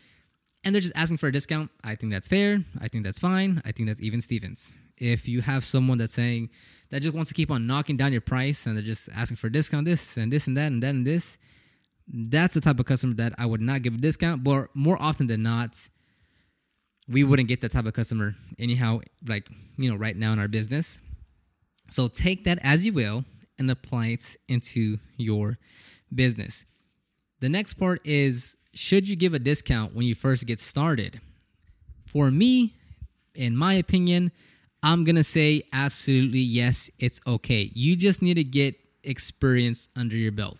and 0.64 0.74
they're 0.74 0.82
just 0.82 0.96
asking 0.96 1.16
for 1.16 1.28
a 1.28 1.32
discount, 1.32 1.70
I 1.82 1.94
think 1.94 2.12
that's 2.12 2.28
fair. 2.28 2.62
I 2.80 2.88
think 2.88 3.04
that's 3.04 3.18
fine. 3.18 3.62
I 3.64 3.72
think 3.72 3.88
that's 3.88 4.00
even 4.00 4.20
Stevens. 4.20 4.72
If 4.96 5.26
you 5.26 5.40
have 5.40 5.64
someone 5.64 5.98
that's 5.98 6.12
saying 6.12 6.50
that 6.90 7.02
just 7.02 7.14
wants 7.14 7.28
to 7.28 7.34
keep 7.34 7.50
on 7.50 7.66
knocking 7.66 7.96
down 7.96 8.12
your 8.12 8.20
price 8.20 8.66
and 8.66 8.76
they're 8.76 8.84
just 8.84 9.08
asking 9.14 9.38
for 9.38 9.48
a 9.48 9.52
discount, 9.52 9.86
this 9.86 10.16
and 10.16 10.32
this 10.32 10.46
and 10.46 10.56
that 10.56 10.66
and 10.66 10.82
that 10.82 10.90
and 10.90 11.06
this, 11.06 11.38
that's 12.06 12.54
the 12.54 12.60
type 12.60 12.78
of 12.78 12.86
customer 12.86 13.14
that 13.14 13.32
I 13.38 13.46
would 13.46 13.60
not 13.60 13.82
give 13.82 13.94
a 13.94 13.98
discount. 13.98 14.44
But 14.44 14.68
more 14.74 15.00
often 15.00 15.26
than 15.26 15.42
not, 15.42 15.88
we 17.08 17.24
wouldn't 17.24 17.48
get 17.48 17.60
that 17.62 17.72
type 17.72 17.86
of 17.86 17.94
customer 17.94 18.34
anyhow, 18.58 19.00
like, 19.26 19.48
you 19.76 19.90
know, 19.90 19.96
right 19.96 20.16
now 20.16 20.32
in 20.32 20.38
our 20.38 20.48
business. 20.48 21.00
So 21.90 22.08
take 22.08 22.44
that 22.44 22.58
as 22.62 22.86
you 22.86 22.92
will 22.92 23.24
and 23.58 23.70
apply 23.70 24.08
it 24.08 24.36
into 24.48 24.98
your 25.16 25.58
business. 26.14 26.64
The 27.40 27.48
next 27.48 27.74
part 27.74 28.00
is 28.04 28.56
should 28.74 29.08
you 29.08 29.16
give 29.16 29.34
a 29.34 29.38
discount 29.38 29.94
when 29.94 30.06
you 30.06 30.14
first 30.14 30.46
get 30.46 30.60
started? 30.60 31.20
For 32.06 32.30
me, 32.30 32.74
in 33.34 33.56
my 33.56 33.74
opinion, 33.74 34.32
I'm 34.82 35.04
going 35.04 35.16
to 35.16 35.24
say 35.24 35.62
absolutely 35.72 36.40
yes, 36.40 36.90
it's 36.98 37.20
okay. 37.26 37.70
You 37.74 37.96
just 37.96 38.22
need 38.22 38.34
to 38.34 38.44
get 38.44 38.74
experience 39.04 39.88
under 39.96 40.16
your 40.16 40.32
belt. 40.32 40.58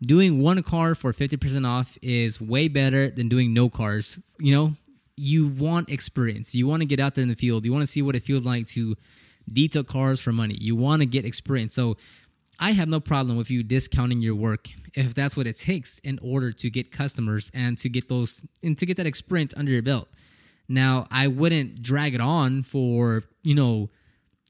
Doing 0.00 0.40
one 0.40 0.62
car 0.62 0.94
for 0.94 1.12
50% 1.12 1.66
off 1.66 1.98
is 2.00 2.40
way 2.40 2.68
better 2.68 3.10
than 3.10 3.28
doing 3.28 3.52
no 3.52 3.68
cars. 3.68 4.18
You 4.38 4.54
know, 4.54 4.72
you 5.16 5.48
want 5.48 5.90
experience. 5.90 6.54
You 6.54 6.66
want 6.66 6.82
to 6.82 6.86
get 6.86 7.00
out 7.00 7.14
there 7.14 7.22
in 7.22 7.28
the 7.28 7.34
field. 7.34 7.64
You 7.64 7.72
want 7.72 7.82
to 7.82 7.88
see 7.88 8.02
what 8.02 8.14
it 8.14 8.22
feels 8.22 8.44
like 8.44 8.66
to 8.68 8.96
detail 9.52 9.82
cars 9.82 10.20
for 10.20 10.32
money. 10.32 10.54
You 10.54 10.76
want 10.76 11.02
to 11.02 11.06
get 11.06 11.24
experience. 11.24 11.74
So 11.74 11.96
I 12.60 12.72
have 12.72 12.88
no 12.88 12.98
problem 12.98 13.36
with 13.36 13.50
you 13.50 13.62
discounting 13.62 14.20
your 14.20 14.34
work 14.34 14.68
if 14.94 15.14
that's 15.14 15.36
what 15.36 15.46
it 15.46 15.56
takes 15.56 16.00
in 16.00 16.18
order 16.20 16.50
to 16.52 16.70
get 16.70 16.90
customers 16.90 17.50
and 17.54 17.78
to 17.78 17.88
get 17.88 18.08
those 18.08 18.42
and 18.62 18.76
to 18.78 18.86
get 18.86 18.96
that 18.96 19.06
experience 19.06 19.54
under 19.56 19.70
your 19.70 19.82
belt. 19.82 20.08
Now, 20.68 21.06
I 21.10 21.28
wouldn't 21.28 21.82
drag 21.82 22.14
it 22.14 22.20
on 22.20 22.62
for, 22.62 23.22
you 23.42 23.54
know, 23.54 23.90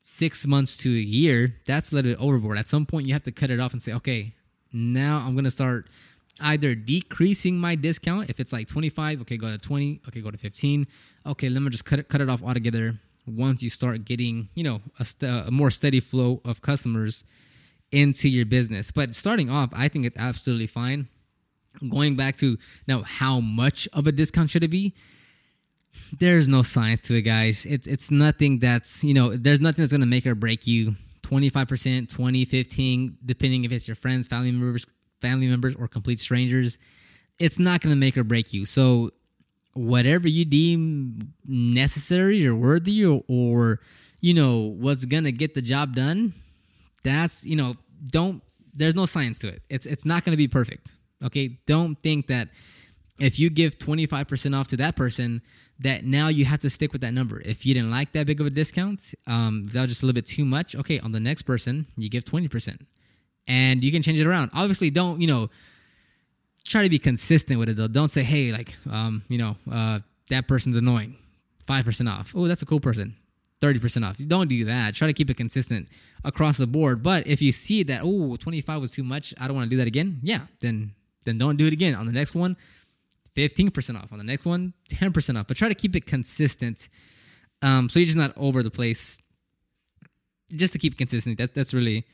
six 0.00 0.46
months 0.46 0.76
to 0.78 0.88
a 0.88 1.00
year. 1.00 1.54
That's 1.66 1.92
a 1.92 1.96
little 1.96 2.12
bit 2.12 2.20
overboard. 2.20 2.58
At 2.58 2.66
some 2.66 2.86
point, 2.86 3.06
you 3.06 3.12
have 3.12 3.22
to 3.24 3.32
cut 3.32 3.50
it 3.50 3.60
off 3.60 3.72
and 3.72 3.82
say, 3.82 3.92
okay, 3.92 4.34
now 4.72 5.22
I'm 5.24 5.34
going 5.34 5.44
to 5.44 5.50
start 5.50 5.88
either 6.40 6.74
decreasing 6.74 7.58
my 7.58 7.74
discount. 7.74 8.30
If 8.30 8.40
it's 8.40 8.52
like 8.52 8.66
25, 8.68 9.20
okay, 9.20 9.36
go 9.36 9.48
to 9.48 9.58
20, 9.58 10.00
okay, 10.08 10.20
go 10.20 10.30
to 10.30 10.38
15. 10.38 10.86
Okay, 11.26 11.48
let 11.50 11.62
me 11.62 11.70
just 11.70 11.84
cut 11.84 11.98
it, 11.98 12.08
cut 12.08 12.20
it 12.20 12.28
off 12.28 12.42
altogether 12.42 12.98
once 13.26 13.62
you 13.62 13.68
start 13.70 14.04
getting, 14.04 14.48
you 14.54 14.64
know, 14.64 14.80
a, 14.98 15.04
st- 15.04 15.46
a 15.46 15.50
more 15.50 15.70
steady 15.70 16.00
flow 16.00 16.40
of 16.44 16.62
customers 16.62 17.24
into 17.92 18.28
your 18.28 18.46
business. 18.46 18.90
But 18.90 19.14
starting 19.14 19.50
off, 19.50 19.70
I 19.74 19.88
think 19.88 20.06
it's 20.06 20.16
absolutely 20.16 20.66
fine. 20.66 21.08
Going 21.88 22.16
back 22.16 22.36
to 22.36 22.58
now, 22.86 23.02
how 23.02 23.40
much 23.40 23.88
of 23.92 24.06
a 24.06 24.12
discount 24.12 24.50
should 24.50 24.64
it 24.64 24.68
be? 24.68 24.94
There's 26.18 26.48
no 26.48 26.62
science 26.62 27.02
to 27.02 27.14
it, 27.14 27.22
guys. 27.22 27.64
It's 27.66 27.86
it's 27.86 28.10
nothing 28.10 28.58
that's 28.58 29.04
you 29.04 29.14
know. 29.14 29.34
There's 29.36 29.60
nothing 29.60 29.82
that's 29.82 29.92
gonna 29.92 30.06
make 30.06 30.26
or 30.26 30.34
break 30.34 30.66
you. 30.66 30.94
Twenty 31.22 31.50
five 31.50 31.68
percent, 31.68 32.08
20, 32.08 32.46
15, 32.46 33.18
depending 33.24 33.64
if 33.64 33.72
it's 33.72 33.86
your 33.86 33.94
friends, 33.94 34.26
family 34.26 34.50
members, 34.50 34.86
family 35.20 35.46
members, 35.46 35.74
or 35.74 35.86
complete 35.86 36.20
strangers. 36.20 36.78
It's 37.38 37.58
not 37.58 37.80
gonna 37.80 37.96
make 37.96 38.16
or 38.16 38.24
break 38.24 38.52
you. 38.52 38.64
So 38.64 39.10
whatever 39.74 40.26
you 40.26 40.44
deem 40.44 41.34
necessary 41.46 42.46
or 42.46 42.54
worthy 42.54 43.04
or, 43.04 43.22
or 43.28 43.80
you 44.20 44.34
know 44.34 44.58
what's 44.58 45.04
gonna 45.04 45.32
get 45.32 45.54
the 45.54 45.62
job 45.62 45.94
done 45.94 46.32
that's 47.04 47.44
you 47.44 47.56
know 47.56 47.76
don't 48.10 48.42
there's 48.74 48.94
no 48.94 49.06
science 49.06 49.38
to 49.40 49.48
it. 49.48 49.62
It's 49.68 49.86
it's 49.86 50.04
not 50.04 50.24
going 50.24 50.32
to 50.32 50.38
be 50.38 50.48
perfect 50.48 50.98
okay? 51.24 51.58
Don't 51.66 51.96
think 51.96 52.28
that 52.28 52.48
if 53.20 53.38
you 53.38 53.50
give 53.50 53.78
25% 53.78 54.58
off 54.58 54.68
to 54.68 54.76
that 54.76 54.96
person 54.96 55.42
that 55.80 56.04
now 56.04 56.28
you 56.28 56.44
have 56.44 56.60
to 56.60 56.70
stick 56.70 56.92
with 56.92 57.02
that 57.02 57.14
number. 57.14 57.40
If 57.40 57.64
you 57.66 57.74
didn't 57.74 57.90
like 57.90 58.12
that 58.12 58.26
big 58.26 58.40
of 58.40 58.46
a 58.46 58.50
discount 58.50 59.14
um, 59.26 59.64
that 59.64 59.82
was 59.82 59.90
just 59.90 60.02
a 60.02 60.06
little 60.06 60.14
bit 60.14 60.26
too 60.26 60.44
much 60.44 60.76
okay 60.76 61.00
on 61.00 61.12
the 61.12 61.20
next 61.20 61.42
person 61.42 61.86
you 61.96 62.08
give 62.08 62.24
20% 62.24 62.78
and 63.46 63.82
you 63.82 63.90
can 63.92 64.02
change 64.02 64.20
it 64.20 64.26
around. 64.26 64.50
Obviously 64.54 64.90
don't 64.90 65.20
you 65.20 65.26
know 65.26 65.50
try 66.64 66.82
to 66.82 66.90
be 66.90 66.98
consistent 66.98 67.58
with 67.58 67.68
it 67.68 67.76
though. 67.76 67.88
Don't 67.88 68.10
say 68.10 68.22
hey 68.22 68.52
like 68.52 68.74
um, 68.90 69.22
you 69.28 69.38
know 69.38 69.56
uh, 69.70 70.00
that 70.30 70.48
person's 70.48 70.76
annoying. 70.76 71.16
5% 71.66 72.10
off. 72.10 72.32
Oh 72.34 72.46
that's 72.46 72.62
a 72.62 72.66
cool 72.66 72.80
person 72.80 73.14
30% 73.60 74.06
off. 74.06 74.16
Don't 74.18 74.48
do 74.48 74.64
that. 74.66 74.94
Try 74.94 75.08
to 75.08 75.12
keep 75.12 75.30
it 75.30 75.36
consistent 75.36 75.88
across 76.24 76.56
the 76.56 76.66
board. 76.66 77.02
But 77.02 77.26
if 77.26 77.42
you 77.42 77.52
see 77.52 77.82
that, 77.84 78.02
oh, 78.04 78.36
25 78.36 78.80
was 78.80 78.90
too 78.90 79.02
much, 79.02 79.34
I 79.40 79.46
don't 79.46 79.56
want 79.56 79.66
to 79.66 79.70
do 79.70 79.78
that 79.78 79.86
again. 79.86 80.20
Yeah, 80.22 80.40
then 80.60 80.92
then 81.24 81.38
don't 81.38 81.56
do 81.56 81.66
it 81.66 81.72
again. 81.72 81.94
On 81.94 82.06
the 82.06 82.12
next 82.12 82.34
one, 82.34 82.56
15% 83.34 84.02
off. 84.02 84.12
On 84.12 84.18
the 84.18 84.24
next 84.24 84.44
one, 84.46 84.72
10% 84.90 85.38
off. 85.38 85.46
But 85.46 85.56
try 85.56 85.68
to 85.68 85.74
keep 85.74 85.94
it 85.94 86.06
consistent. 86.06 86.88
Um, 87.60 87.88
so 87.88 87.98
you're 87.98 88.06
just 88.06 88.16
not 88.16 88.32
over 88.36 88.62
the 88.62 88.70
place. 88.70 89.18
Just 90.50 90.72
to 90.72 90.78
keep 90.78 90.96
consistent. 90.96 91.36
That's 91.36 91.52
that's 91.52 91.74
really 91.74 92.06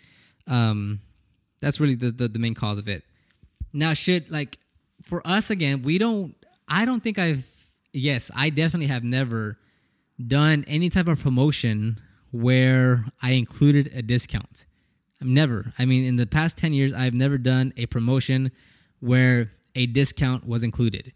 um 0.49 1.01
that's 1.61 1.81
really 1.81 1.95
the, 1.95 2.11
the, 2.11 2.29
the 2.29 2.39
main 2.39 2.55
cause 2.55 2.79
of 2.79 2.89
it. 2.89 3.05
Now 3.73 3.95
should 3.95 4.31
like 4.31 4.59
for 5.05 5.25
us 5.25 5.51
again, 5.51 5.83
we 5.83 5.99
don't 5.99 6.35
I 6.67 6.85
don't 6.85 7.03
think 7.03 7.19
I've 7.19 7.47
yes, 7.93 8.33
I 8.35 8.51
definitely 8.51 8.89
have 8.89 9.05
never 9.05 9.57
done 10.25 10.65
any 10.67 10.89
type 10.91 11.09
of 11.09 11.23
promotion 11.23 12.01
where 12.31 13.07
I 13.23 13.33
included 13.33 13.91
a 13.95 14.03
discount. 14.03 14.65
I've 15.21 15.29
never. 15.29 15.73
I 15.79 15.85
mean, 15.85 16.05
in 16.05 16.17
the 16.17 16.27
past 16.27 16.59
10 16.59 16.73
years, 16.73 16.93
I've 16.93 17.15
never 17.15 17.39
done 17.39 17.73
a 17.77 17.87
promotion 17.87 18.51
where 19.01 19.51
a 19.75 19.87
discount 19.87 20.47
was 20.47 20.63
included. 20.63 21.13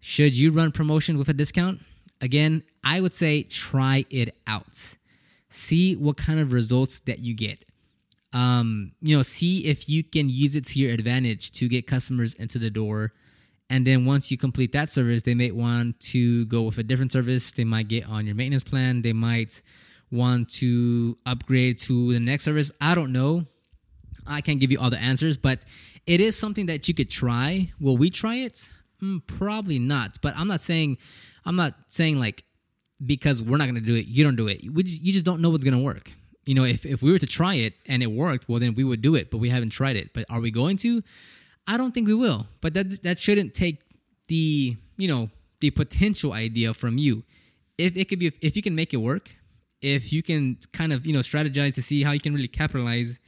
Should 0.00 0.34
you 0.34 0.50
run 0.50 0.72
promotion 0.72 1.18
with 1.18 1.28
a 1.28 1.32
discount? 1.32 1.80
Again, 2.20 2.62
I 2.84 3.00
would 3.00 3.14
say 3.14 3.42
try 3.42 4.04
it 4.10 4.36
out. 4.46 4.96
See 5.48 5.96
what 5.96 6.16
kind 6.16 6.40
of 6.40 6.52
results 6.52 7.00
that 7.00 7.18
you 7.20 7.34
get. 7.34 7.64
Um, 8.32 8.92
you 9.02 9.16
know, 9.16 9.22
see 9.22 9.66
if 9.66 9.88
you 9.88 10.02
can 10.02 10.28
use 10.28 10.56
it 10.56 10.64
to 10.66 10.78
your 10.78 10.92
advantage 10.92 11.50
to 11.52 11.68
get 11.68 11.86
customers 11.86 12.34
into 12.34 12.58
the 12.58 12.70
door 12.70 13.12
and 13.72 13.86
then 13.86 14.04
once 14.04 14.30
you 14.30 14.36
complete 14.36 14.72
that 14.72 14.90
service, 14.90 15.22
they 15.22 15.34
may 15.34 15.50
want 15.50 15.98
to 16.12 16.44
go 16.44 16.60
with 16.60 16.76
a 16.76 16.82
different 16.82 17.10
service. 17.10 17.52
They 17.52 17.64
might 17.64 17.88
get 17.88 18.06
on 18.06 18.26
your 18.26 18.34
maintenance 18.34 18.62
plan. 18.62 19.00
They 19.00 19.14
might 19.14 19.62
want 20.10 20.50
to 20.56 21.16
upgrade 21.24 21.78
to 21.78 22.12
the 22.12 22.20
next 22.20 22.44
service. 22.44 22.70
I 22.82 22.94
don't 22.94 23.12
know. 23.12 23.46
I 24.26 24.42
can't 24.42 24.60
give 24.60 24.70
you 24.70 24.78
all 24.78 24.90
the 24.90 24.98
answers, 24.98 25.38
but 25.38 25.60
it 26.06 26.20
is 26.20 26.36
something 26.36 26.66
that 26.66 26.86
you 26.86 26.92
could 26.92 27.08
try. 27.08 27.72
Will 27.80 27.96
we 27.96 28.10
try 28.10 28.34
it? 28.34 28.68
Mm, 29.02 29.26
probably 29.26 29.78
not. 29.78 30.18
But 30.20 30.36
I'm 30.36 30.48
not 30.48 30.60
saying, 30.60 30.98
I'm 31.46 31.56
not 31.56 31.72
saying 31.88 32.20
like 32.20 32.44
because 33.06 33.42
we're 33.42 33.56
not 33.56 33.64
going 33.64 33.76
to 33.76 33.80
do 33.80 33.94
it, 33.94 34.04
you 34.04 34.22
don't 34.22 34.36
do 34.36 34.48
it. 34.48 34.60
Just, 34.60 35.02
you 35.02 35.14
just 35.14 35.24
don't 35.24 35.40
know 35.40 35.48
what's 35.48 35.64
going 35.64 35.78
to 35.78 35.82
work. 35.82 36.12
You 36.44 36.54
know, 36.56 36.64
if, 36.64 36.84
if 36.84 37.00
we 37.00 37.10
were 37.10 37.18
to 37.18 37.26
try 37.26 37.54
it 37.54 37.72
and 37.86 38.02
it 38.02 38.08
worked, 38.08 38.50
well, 38.50 38.60
then 38.60 38.74
we 38.74 38.84
would 38.84 39.00
do 39.00 39.14
it, 39.14 39.30
but 39.30 39.38
we 39.38 39.48
haven't 39.48 39.70
tried 39.70 39.96
it. 39.96 40.12
But 40.12 40.26
are 40.28 40.40
we 40.40 40.50
going 40.50 40.76
to? 40.78 41.02
I 41.66 41.76
don't 41.76 41.92
think 41.92 42.06
we 42.06 42.14
will, 42.14 42.46
but 42.60 42.74
that 42.74 43.02
that 43.02 43.18
shouldn't 43.18 43.54
take 43.54 43.80
the 44.28 44.76
you 44.96 45.08
know 45.08 45.30
the 45.60 45.70
potential 45.70 46.32
idea 46.32 46.74
from 46.74 46.98
you. 46.98 47.22
If 47.78 47.96
it 47.96 48.08
could 48.08 48.18
be, 48.18 48.32
if 48.40 48.56
you 48.56 48.62
can 48.62 48.74
make 48.74 48.92
it 48.92 48.98
work, 48.98 49.34
if 49.80 50.12
you 50.12 50.22
can 50.22 50.58
kind 50.72 50.92
of 50.92 51.06
you 51.06 51.12
know 51.12 51.20
strategize 51.20 51.74
to 51.74 51.82
see 51.82 52.02
how 52.02 52.12
you 52.12 52.20
can 52.20 52.34
really 52.34 52.48
capitalize 52.48 53.20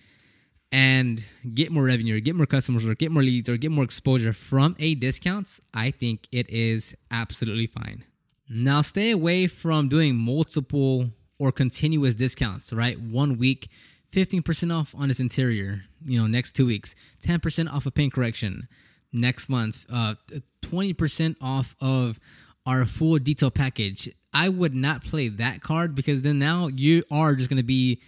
and 0.72 1.24
get 1.54 1.70
more 1.70 1.84
revenue, 1.84 2.16
or 2.16 2.20
get 2.20 2.34
more 2.34 2.46
customers, 2.46 2.84
or 2.84 2.94
get 2.96 3.12
more 3.12 3.22
leads, 3.22 3.48
or 3.48 3.56
get 3.56 3.70
more 3.70 3.84
exposure 3.84 4.32
from 4.32 4.74
a 4.80 4.96
discounts, 4.96 5.60
I 5.72 5.92
think 5.92 6.26
it 6.32 6.50
is 6.50 6.96
absolutely 7.12 7.68
fine. 7.68 8.04
Now, 8.48 8.80
stay 8.80 9.12
away 9.12 9.46
from 9.46 9.88
doing 9.88 10.16
multiple 10.16 11.10
or 11.38 11.52
continuous 11.52 12.16
discounts. 12.16 12.72
Right, 12.72 13.00
one 13.00 13.38
week 13.38 13.68
15% 14.14 14.72
off 14.72 14.94
on 14.96 15.10
its 15.10 15.18
interior, 15.18 15.82
you 16.04 16.20
know, 16.20 16.26
next 16.26 16.52
two 16.52 16.66
weeks, 16.66 16.94
10% 17.24 17.72
off 17.72 17.84
of 17.84 17.94
paint 17.94 18.12
correction 18.12 18.68
next 19.12 19.48
month, 19.48 19.86
uh, 19.92 20.14
20% 20.62 21.36
off 21.40 21.74
of 21.80 22.20
our 22.64 22.84
full 22.84 23.18
detail 23.18 23.50
package. 23.50 24.08
I 24.32 24.48
would 24.48 24.74
not 24.74 25.04
play 25.04 25.28
that 25.28 25.62
card 25.62 25.94
because 25.94 26.22
then 26.22 26.38
now 26.38 26.68
you 26.68 27.02
are 27.10 27.34
just 27.34 27.50
going 27.50 27.58
to 27.58 27.66
be 27.66 28.00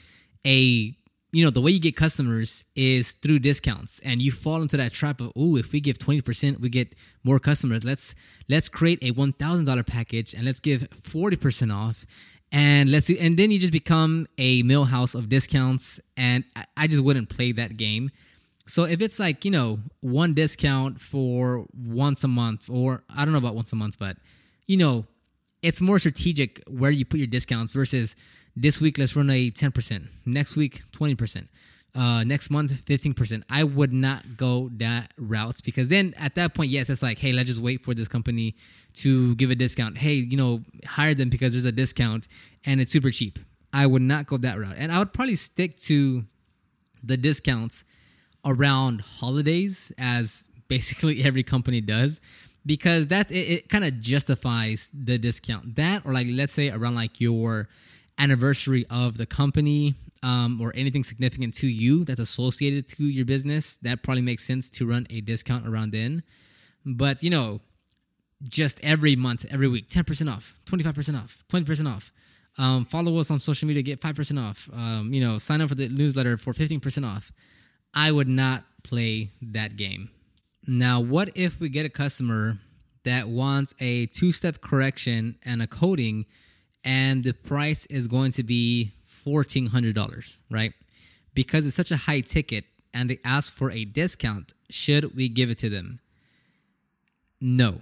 a 0.47 0.97
you 1.33 1.45
know 1.45 1.51
the 1.51 1.61
way 1.61 1.71
you 1.71 1.81
get 1.81 1.97
customers 1.97 2.65
is 2.75 3.13
through 3.13 3.41
discounts. 3.41 4.01
And 4.05 4.23
you 4.23 4.33
fall 4.33 4.63
into 4.63 4.77
that 4.79 4.93
trap 4.93 5.21
of 5.21 5.33
oh 5.37 5.57
if 5.57 5.73
we 5.73 5.81
give 5.81 5.99
20% 5.99 6.61
we 6.61 6.69
get 6.69 6.95
more 7.25 7.39
customers. 7.39 7.85
Let's 7.85 8.15
let's 8.49 8.69
create 8.69 9.03
a 9.03 9.13
$1000 9.13 9.87
package 9.87 10.33
and 10.35 10.45
let's 10.45 10.61
give 10.61 10.89
40% 10.91 11.75
off 11.75 12.07
and 12.53 12.91
let's 12.91 13.07
see, 13.07 13.19
and 13.19 13.37
then 13.37 13.51
you 13.51 13.59
just 13.59 13.73
become 13.73 14.27
a 14.39 14.63
millhouse 14.63 15.15
of 15.15 15.29
discounts 15.29 16.01
and 16.17 16.45
I 16.77 16.87
just 16.87 17.03
wouldn't 17.03 17.29
play 17.29 17.53
that 17.53 17.77
game. 17.77 18.11
So 18.67 18.85
if 18.85 19.01
it's 19.01 19.19
like 19.19 19.45
you 19.45 19.51
know 19.51 19.79
one 20.01 20.35
discount 20.35 21.01
for 21.01 21.67
once 21.73 22.25
a 22.25 22.29
month 22.29 22.69
or 22.69 23.05
i 23.09 23.25
don't 23.25 23.33
know 23.33 23.39
about 23.39 23.55
once 23.55 23.73
a 23.73 23.77
month 23.77 23.97
but 23.99 24.17
you 24.67 24.77
know 24.77 25.07
it's 25.63 25.81
more 25.81 25.99
strategic 25.99 26.63
where 26.69 26.91
you 26.91 27.05
put 27.05 27.19
your 27.19 27.29
discounts 27.29 27.73
versus 27.73 28.17
this 28.57 28.81
week 28.81 28.99
let's 28.99 29.15
run 29.15 29.31
a 29.31 29.51
10% 29.51 30.09
next 30.25 30.57
week 30.57 30.83
20% 30.93 31.49
uh, 31.97 32.23
next 32.25 32.51
month 32.51 32.73
15% 32.85 33.43
i 33.51 33.65
would 33.65 33.93
not 33.93 34.37
go 34.37 34.69
that 34.75 35.13
route 35.17 35.61
because 35.65 35.89
then 35.89 36.15
at 36.19 36.35
that 36.35 36.55
point 36.55 36.71
yes 36.71 36.91
it's 36.91 37.03
like 37.03 37.19
hey 37.19 37.33
let's 37.33 37.49
just 37.49 37.61
wait 37.61 37.83
for 37.85 37.95
this 37.95 38.09
company 38.09 38.55
to 38.97 39.35
give 39.37 39.51
a 39.51 39.55
discount. 39.55 39.99
Hey 39.99 40.15
you 40.15 40.37
know 40.37 40.63
hire 40.85 41.15
them 41.15 41.29
because 41.29 41.53
there's 41.53 41.65
a 41.65 41.73
discount 41.73 42.27
and 42.65 42.81
it's 42.81 42.91
super 42.91 43.11
cheap. 43.11 43.39
I 43.73 43.87
would 43.87 44.03
not 44.03 44.27
go 44.27 44.37
that 44.39 44.59
route. 44.59 44.75
And 44.77 44.91
i 44.91 44.99
would 44.99 45.13
probably 45.13 45.37
stick 45.37 45.79
to 45.81 46.25
the 47.05 47.17
discounts 47.17 47.85
around 48.45 49.03
holidays 49.03 49.93
as 49.99 50.45
basically 50.69 51.23
every 51.29 51.43
company 51.43 51.81
does 51.81 52.21
because 52.65 53.09
that 53.09 53.31
it, 53.31 53.35
it 53.35 53.69
kind 53.69 53.85
of 53.85 54.01
justifies 54.01 54.91
the 54.93 55.19
discount. 55.19 55.77
That 55.77 56.05
or 56.05 56.13
like 56.13 56.27
let's 56.31 56.53
say 56.53 56.71
around 56.71 56.95
like 56.95 57.21
your 57.21 57.69
anniversary 58.19 58.87
of 58.91 59.17
the 59.17 59.27
company 59.27 59.95
um, 60.23 60.61
or 60.61 60.73
anything 60.75 61.05
significant 61.05 61.55
to 61.55 61.67
you 61.67 62.05
that's 62.05 62.21
associated 62.21 62.89
to 62.89 63.05
your 63.05 63.25
business, 63.25 63.77
that 63.83 64.03
probably 64.03 64.23
makes 64.23 64.45
sense 64.45 64.71
to 64.71 64.87
run 64.87 65.07
a 65.11 65.21
discount 65.21 65.67
around 65.67 65.93
then. 65.93 66.23
But 66.85 67.23
you 67.23 67.31
know, 67.31 67.61
just 68.43 68.79
every 68.83 69.17
month, 69.17 69.47
every 69.51 69.69
week, 69.69 69.89
10% 69.89 70.33
off, 70.33 70.55
25% 70.67 71.23
off, 71.23 71.45
20% 71.49 71.93
off. 71.93 72.13
Um, 72.59 72.85
follow 72.87 73.19
us 73.19 73.31
on 73.31 73.39
social 73.39 73.69
media, 73.69 73.83
get 73.83 74.01
5% 74.01 74.43
off. 74.43 74.69
Um, 74.73 75.13
you 75.13 75.21
know, 75.21 75.39
sign 75.39 75.61
up 75.61 75.69
for 75.69 75.75
the 75.75 75.89
newsletter 75.89 76.37
for 76.37 76.53
15% 76.53 77.07
off. 77.07 77.33
I 77.93 78.13
would 78.13 78.29
not 78.29 78.65
play 78.83 79.31
that 79.43 79.77
game. 79.77 80.11
Now, 80.67 81.01
what 81.01 81.31
if 81.35 81.61
we 81.61 81.69
get 81.69 81.87
a 81.87 81.91
customer 81.91 82.59
that 83.05 83.29
wants 83.29 83.75
a 83.79 84.07
two 84.07 84.33
step 84.33 84.61
correction 84.61 85.37
and 85.45 85.63
a 85.63 85.67
coating, 85.67 86.27
and 86.87 87.25
the 87.25 87.35
price 87.35 87.85
is 87.87 88.07
going 88.07 88.31
to 88.31 88.45
be 88.45 88.93
$1,400, 89.27 90.39
right? 90.49 90.73
Because 91.35 91.67
it's 91.67 91.75
such 91.75 91.91
a 91.91 91.97
high 91.97 92.21
ticket 92.21 92.65
and 92.95 93.11
they 93.11 93.19
ask 93.25 93.53
for 93.53 93.73
a 93.73 93.85
discount, 93.85 94.55
should 94.71 95.15
we 95.17 95.29
give 95.29 95.51
it 95.51 95.59
to 95.59 95.69
them? 95.69 95.99
No. 97.41 97.81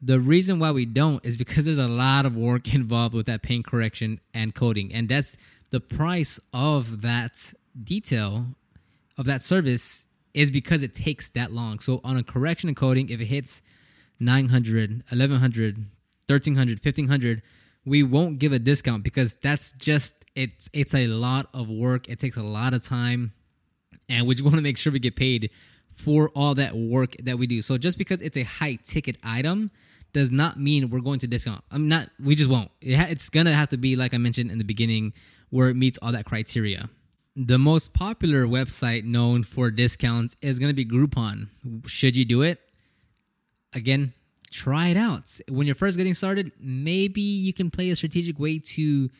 The 0.00 0.20
reason 0.20 0.60
why 0.60 0.70
we 0.70 0.86
don't 0.86 1.24
is 1.26 1.36
because 1.36 1.64
there's 1.64 1.76
a 1.76 1.88
lot 1.88 2.24
of 2.24 2.36
work 2.36 2.72
involved 2.74 3.14
with 3.14 3.26
that 3.26 3.42
paint 3.42 3.66
correction 3.66 4.20
and 4.32 4.54
coating. 4.54 4.94
And 4.94 5.08
that's 5.08 5.36
the 5.70 5.80
price 5.80 6.38
of 6.54 7.02
that 7.02 7.52
detail 7.82 8.46
of 9.18 9.26
that 9.26 9.42
service 9.42 10.06
is 10.34 10.52
because 10.52 10.82
it 10.84 10.94
takes 10.94 11.28
that 11.30 11.50
long. 11.50 11.80
So 11.80 12.00
on 12.04 12.16
a 12.16 12.22
correction 12.22 12.68
and 12.68 12.76
coating, 12.76 13.08
if 13.08 13.20
it 13.20 13.26
hits 13.26 13.60
900, 14.20 15.02
1100, 15.08 15.78
1300, 16.28 16.84
1500, 16.84 17.42
we 17.86 18.02
won't 18.02 18.38
give 18.38 18.52
a 18.52 18.58
discount 18.58 19.04
because 19.04 19.36
that's 19.36 19.72
just 19.72 20.12
it's 20.34 20.68
it's 20.74 20.94
a 20.94 21.06
lot 21.06 21.48
of 21.54 21.70
work. 21.70 22.08
It 22.08 22.18
takes 22.18 22.36
a 22.36 22.42
lot 22.42 22.74
of 22.74 22.82
time, 22.82 23.32
and 24.10 24.26
we 24.26 24.34
just 24.34 24.44
want 24.44 24.56
to 24.56 24.62
make 24.62 24.76
sure 24.76 24.92
we 24.92 24.98
get 24.98 25.16
paid 25.16 25.50
for 25.90 26.28
all 26.34 26.54
that 26.56 26.76
work 26.76 27.16
that 27.22 27.38
we 27.38 27.46
do. 27.46 27.62
So 27.62 27.78
just 27.78 27.96
because 27.96 28.20
it's 28.20 28.36
a 28.36 28.42
high 28.42 28.78
ticket 28.84 29.16
item 29.22 29.70
does 30.12 30.30
not 30.30 30.58
mean 30.58 30.90
we're 30.90 31.00
going 31.00 31.20
to 31.20 31.26
discount. 31.26 31.64
I'm 31.70 31.88
not. 31.88 32.10
We 32.22 32.34
just 32.34 32.50
won't. 32.50 32.70
It 32.82 32.96
ha- 32.96 33.06
it's 33.08 33.30
gonna 33.30 33.52
have 33.52 33.68
to 33.70 33.78
be 33.78 33.96
like 33.96 34.12
I 34.12 34.18
mentioned 34.18 34.50
in 34.50 34.58
the 34.58 34.64
beginning, 34.64 35.14
where 35.50 35.68
it 35.70 35.76
meets 35.76 35.98
all 36.02 36.12
that 36.12 36.26
criteria. 36.26 36.90
The 37.36 37.58
most 37.58 37.92
popular 37.92 38.46
website 38.46 39.04
known 39.04 39.44
for 39.44 39.70
discounts 39.70 40.36
is 40.40 40.58
to 40.58 40.72
be 40.72 40.86
Groupon. 40.86 41.48
Should 41.86 42.16
you 42.16 42.24
do 42.24 42.40
it? 42.40 42.60
Again, 43.74 44.14
try 44.56 44.88
it 44.88 44.96
out. 44.96 45.38
When 45.48 45.66
you're 45.66 45.76
first 45.76 45.96
getting 45.96 46.14
started, 46.14 46.52
maybe 46.58 47.20
you 47.20 47.52
can 47.52 47.70
play 47.70 47.90
a 47.90 47.96
strategic 47.96 48.38
way 48.38 48.58
to 48.58 49.10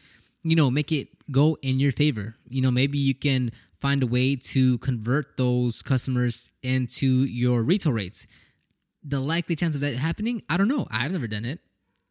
you 0.47 0.55
know, 0.55 0.71
make 0.71 0.93
it 0.93 1.09
go 1.33 1.59
in 1.61 1.81
your 1.81 1.91
favor. 1.91 2.37
You 2.49 2.63
know, 2.63 2.71
maybe 2.71 2.99
you 2.99 3.17
can 3.17 3.51
find 3.81 4.01
a 4.05 4.07
way 4.07 4.37
to 4.37 4.79
convert 4.79 5.37
those 5.37 5.83
customers 5.83 6.51
into 6.63 7.25
your 7.25 7.65
retail 7.65 7.93
rates. 7.93 8.29
The 9.03 9.19
likely 9.19 9.57
chance 9.57 9.75
of 9.75 9.81
that 9.81 9.97
happening, 9.97 10.43
I 10.49 10.57
don't 10.57 10.69
know. 10.69 10.87
I've 10.89 11.11
never 11.11 11.27
done 11.27 11.45
it. 11.45 11.59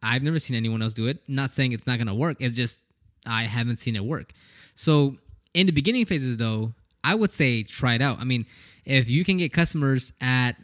I've 0.03 0.21
never 0.21 0.37
seen 0.37 0.57
anyone 0.57 0.81
else 0.81 0.93
do 0.93 1.07
it. 1.07 1.19
Not 1.29 1.49
saying 1.49 1.71
it's 1.71 1.87
not 1.87 1.97
going 1.97 2.07
to 2.07 2.13
work. 2.13 2.35
It's 2.41 2.57
just 2.57 2.81
I 3.25 3.43
haven't 3.43 3.77
seen 3.77 3.95
it 3.95 4.03
work. 4.03 4.33
So, 4.75 5.15
in 5.53 5.65
the 5.65 5.71
beginning 5.71 6.05
phases 6.05 6.35
though, 6.35 6.73
I 7.05 7.15
would 7.15 7.31
say 7.31 7.63
try 7.63 7.93
it 7.93 8.01
out. 8.01 8.19
I 8.19 8.25
mean, 8.25 8.45
if 8.83 9.09
you 9.09 9.23
can 9.23 9.37
get 9.37 9.53
customers 9.53 10.11
at 10.19 10.57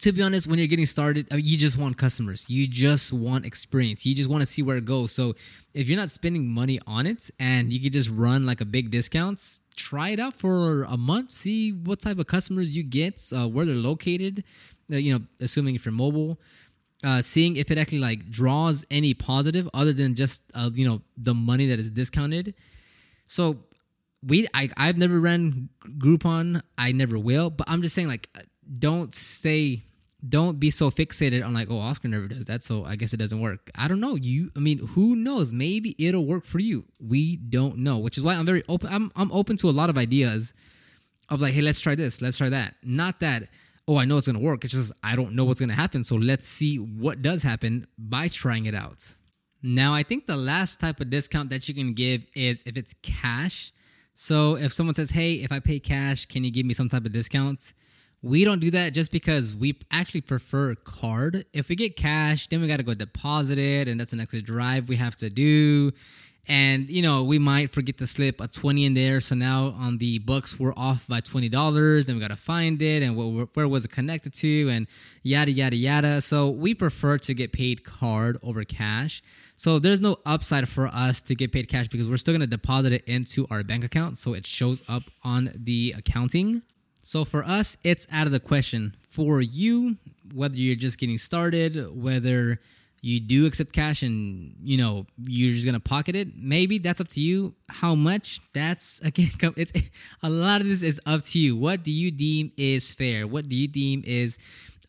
to 0.00 0.12
be 0.12 0.22
honest, 0.22 0.46
when 0.46 0.58
you're 0.58 0.68
getting 0.68 0.86
started, 0.86 1.32
uh, 1.32 1.36
you 1.36 1.56
just 1.56 1.78
want 1.78 1.96
customers. 1.96 2.44
You 2.48 2.66
just 2.66 3.12
want 3.12 3.46
experience. 3.46 4.04
You 4.04 4.14
just 4.14 4.28
want 4.28 4.42
to 4.42 4.46
see 4.46 4.62
where 4.62 4.76
it 4.76 4.84
goes. 4.84 5.12
So 5.12 5.34
if 5.74 5.88
you're 5.88 5.98
not 5.98 6.10
spending 6.10 6.52
money 6.52 6.78
on 6.86 7.06
it 7.06 7.30
and 7.40 7.72
you 7.72 7.80
could 7.80 7.92
just 7.92 8.10
run 8.10 8.44
like 8.44 8.60
a 8.60 8.66
big 8.66 8.90
discounts, 8.90 9.60
try 9.76 10.10
it 10.10 10.20
out 10.20 10.34
for 10.34 10.84
a 10.84 10.96
month. 10.96 11.32
See 11.32 11.72
what 11.72 12.00
type 12.00 12.18
of 12.18 12.26
customers 12.26 12.76
you 12.76 12.82
get, 12.82 13.20
uh, 13.34 13.48
where 13.48 13.64
they're 13.64 13.74
located. 13.74 14.44
Uh, 14.92 14.96
you 14.96 15.18
know, 15.18 15.24
assuming 15.40 15.74
if 15.74 15.84
you're 15.86 15.92
mobile, 15.92 16.38
uh, 17.02 17.22
seeing 17.22 17.56
if 17.56 17.70
it 17.70 17.78
actually 17.78 17.98
like 17.98 18.30
draws 18.30 18.84
any 18.90 19.14
positive 19.14 19.68
other 19.72 19.92
than 19.92 20.14
just 20.14 20.42
uh, 20.54 20.70
you 20.72 20.88
know 20.88 21.00
the 21.16 21.34
money 21.34 21.66
that 21.66 21.78
is 21.78 21.90
discounted. 21.90 22.54
So 23.26 23.58
we, 24.26 24.48
I, 24.52 24.68
I've 24.76 24.98
never 24.98 25.20
ran 25.20 25.68
Groupon. 25.98 26.62
I 26.76 26.92
never 26.92 27.18
will. 27.18 27.50
But 27.50 27.68
I'm 27.70 27.82
just 27.82 27.94
saying 27.94 28.08
like 28.08 28.28
don't 28.72 29.14
say 29.14 29.82
don't 30.26 30.58
be 30.58 30.70
so 30.70 30.90
fixated 30.90 31.44
on 31.46 31.54
like 31.54 31.70
oh 31.70 31.78
oscar 31.78 32.08
never 32.08 32.26
does 32.26 32.44
that 32.46 32.64
so 32.64 32.84
i 32.84 32.96
guess 32.96 33.12
it 33.12 33.18
doesn't 33.18 33.40
work. 33.40 33.70
I 33.76 33.86
don't 33.86 34.00
know. 34.00 34.16
You 34.16 34.50
i 34.56 34.58
mean 34.58 34.78
who 34.78 35.14
knows? 35.14 35.52
Maybe 35.52 35.94
it'll 35.98 36.24
work 36.24 36.44
for 36.44 36.58
you. 36.58 36.84
We 37.00 37.36
don't 37.36 37.78
know 37.78 37.98
which 37.98 38.18
is 38.18 38.24
why 38.24 38.34
i'm 38.34 38.46
very 38.46 38.62
open 38.68 38.92
i'm, 38.92 39.10
I'm 39.14 39.30
open 39.32 39.56
to 39.58 39.68
a 39.68 39.70
lot 39.70 39.90
of 39.90 39.98
ideas 39.98 40.54
of 41.28 41.40
like 41.40 41.54
hey 41.54 41.60
let's 41.60 41.80
try 41.80 41.94
this 41.94 42.20
let's 42.20 42.38
try 42.38 42.48
that. 42.48 42.74
Not 42.82 43.20
that 43.20 43.44
oh 43.86 43.96
i 43.96 44.04
know 44.04 44.16
it's 44.16 44.26
gonna 44.26 44.40
work 44.40 44.64
it's 44.64 44.74
just 44.74 44.92
i 45.02 45.14
don't 45.14 45.32
know 45.34 45.44
what's 45.44 45.60
gonna 45.60 45.72
happen 45.72 46.02
so 46.04 46.16
let's 46.16 46.46
see 46.46 46.76
what 46.76 47.22
does 47.22 47.42
happen 47.42 47.86
by 47.96 48.28
trying 48.28 48.66
it 48.66 48.74
out. 48.74 49.14
Now 49.62 49.94
i 49.94 50.02
think 50.02 50.26
the 50.26 50.36
last 50.36 50.80
type 50.80 51.00
of 51.00 51.10
discount 51.10 51.50
that 51.50 51.68
you 51.68 51.74
can 51.74 51.94
give 51.94 52.22
is 52.34 52.62
if 52.66 52.76
it's 52.76 52.94
cash. 53.02 53.72
So 54.14 54.56
if 54.56 54.72
someone 54.72 54.96
says 54.96 55.10
hey 55.10 55.34
if 55.34 55.52
i 55.52 55.60
pay 55.60 55.78
cash 55.78 56.26
can 56.26 56.42
you 56.42 56.50
give 56.50 56.66
me 56.66 56.74
some 56.74 56.88
type 56.88 57.04
of 57.06 57.12
discount 57.12 57.72
we 58.22 58.44
don't 58.44 58.60
do 58.60 58.70
that 58.72 58.94
just 58.94 59.12
because 59.12 59.54
we 59.54 59.78
actually 59.90 60.22
prefer 60.22 60.74
card. 60.74 61.44
If 61.52 61.68
we 61.68 61.76
get 61.76 61.96
cash, 61.96 62.48
then 62.48 62.60
we 62.60 62.66
got 62.66 62.78
to 62.78 62.82
go 62.82 62.94
deposit 62.94 63.58
it, 63.58 63.88
and 63.88 64.00
that's 64.00 64.12
an 64.12 64.20
extra 64.20 64.42
drive 64.42 64.88
we 64.88 64.96
have 64.96 65.16
to 65.18 65.30
do. 65.30 65.92
And 66.50 66.88
you 66.88 67.02
know, 67.02 67.24
we 67.24 67.38
might 67.38 67.70
forget 67.70 67.98
to 67.98 68.06
slip 68.06 68.40
a 68.40 68.48
twenty 68.48 68.86
in 68.86 68.94
there. 68.94 69.20
So 69.20 69.34
now 69.34 69.74
on 69.78 69.98
the 69.98 70.18
books, 70.18 70.58
we're 70.58 70.72
off 70.76 71.06
by 71.06 71.20
twenty 71.20 71.50
dollars, 71.50 72.08
and 72.08 72.16
we 72.16 72.22
got 72.22 72.30
to 72.30 72.36
find 72.36 72.80
it, 72.80 73.02
and 73.02 73.16
where, 73.16 73.46
where 73.52 73.68
was 73.68 73.84
it 73.84 73.90
connected 73.90 74.32
to, 74.34 74.68
and 74.70 74.86
yada 75.22 75.52
yada 75.52 75.76
yada. 75.76 76.20
So 76.22 76.48
we 76.48 76.74
prefer 76.74 77.18
to 77.18 77.34
get 77.34 77.52
paid 77.52 77.84
card 77.84 78.38
over 78.42 78.64
cash. 78.64 79.22
So 79.56 79.78
there's 79.78 80.00
no 80.00 80.16
upside 80.24 80.68
for 80.68 80.86
us 80.86 81.20
to 81.22 81.34
get 81.34 81.52
paid 81.52 81.68
cash 81.68 81.88
because 81.88 82.08
we're 82.08 82.16
still 82.16 82.32
going 82.32 82.40
to 82.40 82.46
deposit 82.46 82.92
it 82.92 83.04
into 83.04 83.46
our 83.50 83.62
bank 83.62 83.84
account, 83.84 84.16
so 84.16 84.32
it 84.32 84.46
shows 84.46 84.82
up 84.88 85.02
on 85.22 85.50
the 85.54 85.94
accounting. 85.98 86.62
So 87.08 87.24
for 87.24 87.42
us, 87.42 87.78
it's 87.82 88.06
out 88.12 88.26
of 88.26 88.32
the 88.32 88.38
question. 88.38 88.94
For 89.08 89.40
you, 89.40 89.96
whether 90.34 90.56
you're 90.56 90.76
just 90.76 90.98
getting 90.98 91.16
started, 91.16 91.88
whether 91.96 92.60
you 93.00 93.18
do 93.18 93.46
accept 93.46 93.72
cash 93.72 94.02
and 94.02 94.54
you 94.62 94.76
know 94.76 95.06
you're 95.26 95.54
just 95.54 95.64
gonna 95.64 95.80
pocket 95.80 96.14
it, 96.14 96.36
maybe 96.36 96.76
that's 96.76 97.00
up 97.00 97.08
to 97.08 97.20
you. 97.22 97.54
How 97.70 97.94
much? 97.94 98.40
That's 98.52 99.00
again, 99.04 99.30
it's 99.56 99.72
a 100.22 100.28
lot 100.28 100.60
of 100.60 100.68
this 100.68 100.82
is 100.82 101.00
up 101.06 101.22
to 101.22 101.38
you. 101.38 101.56
What 101.56 101.82
do 101.82 101.90
you 101.90 102.10
deem 102.10 102.52
is 102.58 102.92
fair? 102.92 103.26
What 103.26 103.48
do 103.48 103.56
you 103.56 103.68
deem 103.68 104.02
is 104.04 104.36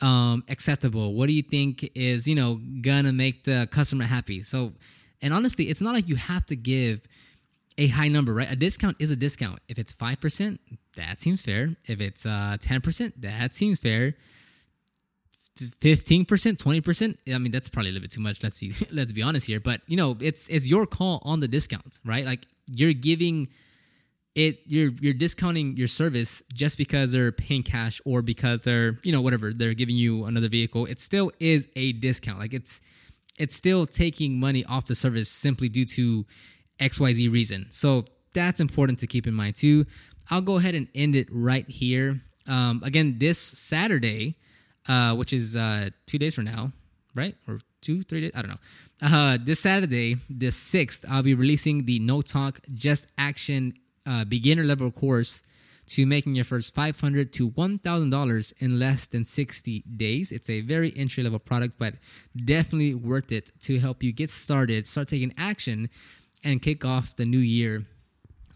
um, 0.01 0.43
acceptable? 0.49 1.13
What 1.13 1.27
do 1.27 1.33
you 1.33 1.43
think 1.43 1.89
is 1.95 2.27
you 2.27 2.35
know 2.35 2.59
gonna 2.81 3.13
make 3.13 3.45
the 3.45 3.69
customer 3.71 4.03
happy? 4.03 4.41
So, 4.41 4.73
and 5.21 5.33
honestly, 5.33 5.69
it's 5.69 5.79
not 5.79 5.93
like 5.93 6.09
you 6.09 6.17
have 6.17 6.45
to 6.47 6.57
give 6.57 6.99
a 7.79 7.87
high 7.87 8.09
number, 8.09 8.33
right? 8.33 8.51
A 8.51 8.57
discount 8.57 8.97
is 8.99 9.09
a 9.09 9.15
discount. 9.15 9.59
If 9.69 9.79
it's 9.79 9.93
5%, 9.93 10.59
that 10.97 11.19
seems 11.21 11.41
fair. 11.41 11.77
If 11.87 12.01
it's 12.01 12.25
uh, 12.25 12.57
10%, 12.59 13.13
that 13.21 13.55
seems 13.55 13.79
fair. 13.79 14.15
15%, 15.57 16.25
20%, 16.25 17.17
I 17.33 17.37
mean 17.37 17.51
that's 17.51 17.69
probably 17.69 17.89
a 17.89 17.93
little 17.93 18.03
bit 18.03 18.11
too 18.11 18.21
much. 18.21 18.43
Let's 18.43 18.59
be 18.59 18.73
let's 18.91 19.11
be 19.11 19.21
honest 19.21 19.47
here, 19.47 19.59
but 19.59 19.81
you 19.87 19.97
know, 19.97 20.15
it's 20.21 20.47
it's 20.47 20.69
your 20.69 20.85
call 20.85 21.21
on 21.25 21.41
the 21.41 21.49
discount, 21.49 21.99
right? 22.05 22.25
Like 22.25 22.45
you're 22.67 22.93
giving 22.93 23.49
it 24.35 24.59
you're 24.65 24.91
you're 25.01 25.13
discounting 25.13 25.75
your 25.75 25.89
service 25.89 26.41
just 26.53 26.77
because 26.77 27.11
they're 27.11 27.33
paying 27.33 27.63
cash 27.63 27.99
or 28.05 28.21
because 28.21 28.63
they're, 28.63 28.99
you 29.03 29.11
know, 29.11 29.19
whatever, 29.19 29.51
they're 29.51 29.73
giving 29.73 29.97
you 29.97 30.23
another 30.25 30.47
vehicle. 30.47 30.85
It 30.85 31.01
still 31.01 31.29
is 31.41 31.67
a 31.75 31.91
discount. 31.91 32.39
Like 32.39 32.53
it's 32.53 32.79
it's 33.37 33.55
still 33.55 33.85
taking 33.85 34.39
money 34.39 34.63
off 34.63 34.87
the 34.87 34.95
service 34.95 35.27
simply 35.29 35.67
due 35.67 35.85
to 35.85 36.25
XYZ 36.79 37.31
reason. 37.31 37.67
So 37.69 38.05
that's 38.33 38.59
important 38.59 38.99
to 38.99 39.07
keep 39.07 39.27
in 39.27 39.33
mind 39.33 39.55
too. 39.55 39.85
I'll 40.29 40.41
go 40.41 40.57
ahead 40.57 40.75
and 40.75 40.87
end 40.93 41.15
it 41.15 41.27
right 41.31 41.67
here. 41.67 42.21
Um, 42.47 42.81
again, 42.83 43.17
this 43.19 43.39
Saturday, 43.39 44.35
uh, 44.87 45.15
which 45.15 45.33
is 45.33 45.55
uh, 45.55 45.89
two 46.05 46.17
days 46.17 46.35
from 46.35 46.45
now, 46.45 46.71
right? 47.15 47.35
Or 47.47 47.59
two, 47.81 48.01
three 48.03 48.21
days? 48.21 48.31
I 48.35 48.41
don't 48.41 48.51
know. 48.51 48.57
Uh, 49.01 49.37
this 49.41 49.61
Saturday, 49.61 50.17
the 50.29 50.47
6th, 50.47 51.05
I'll 51.09 51.23
be 51.23 51.33
releasing 51.33 51.85
the 51.85 51.99
No 51.99 52.21
Talk 52.21 52.59
Just 52.73 53.07
Action 53.17 53.73
uh, 54.05 54.25
beginner 54.25 54.63
level 54.63 54.91
course 54.91 55.41
to 55.87 56.05
making 56.05 56.35
your 56.35 56.45
first 56.45 56.75
500 56.75 57.33
to 57.33 57.49
$1,000 57.49 58.53
in 58.59 58.79
less 58.79 59.07
than 59.07 59.23
60 59.25 59.83
days. 59.97 60.31
It's 60.31 60.49
a 60.49 60.61
very 60.61 60.93
entry 60.95 61.23
level 61.23 61.39
product, 61.39 61.75
but 61.79 61.95
definitely 62.35 62.93
worth 62.93 63.31
it 63.31 63.51
to 63.61 63.79
help 63.79 64.03
you 64.03 64.11
get 64.11 64.29
started, 64.29 64.87
start 64.87 65.07
taking 65.07 65.33
action, 65.37 65.89
and 66.43 66.61
kick 66.61 66.85
off 66.85 67.15
the 67.15 67.25
new 67.25 67.39
year 67.39 67.85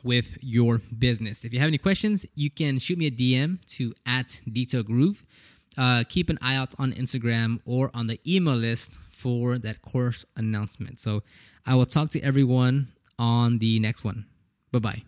with 0.03 0.37
your 0.41 0.79
business. 0.97 1.45
If 1.45 1.53
you 1.53 1.59
have 1.59 1.67
any 1.67 1.77
questions, 1.77 2.25
you 2.35 2.49
can 2.49 2.77
shoot 2.79 2.97
me 2.97 3.07
a 3.07 3.11
DM 3.11 3.65
to 3.77 3.93
at 4.05 4.39
Detail 4.51 4.83
Groove. 4.83 5.23
Uh, 5.77 6.03
keep 6.07 6.29
an 6.29 6.37
eye 6.41 6.55
out 6.55 6.75
on 6.77 6.91
Instagram 6.93 7.59
or 7.65 7.89
on 7.93 8.07
the 8.07 8.19
email 8.27 8.55
list 8.55 8.91
for 9.09 9.57
that 9.57 9.81
course 9.81 10.25
announcement. 10.35 10.99
So 10.99 11.23
I 11.65 11.75
will 11.75 11.85
talk 11.85 12.09
to 12.09 12.21
everyone 12.21 12.87
on 13.17 13.59
the 13.59 13.79
next 13.79 14.03
one. 14.03 14.25
Bye 14.71 14.79
bye. 14.79 15.03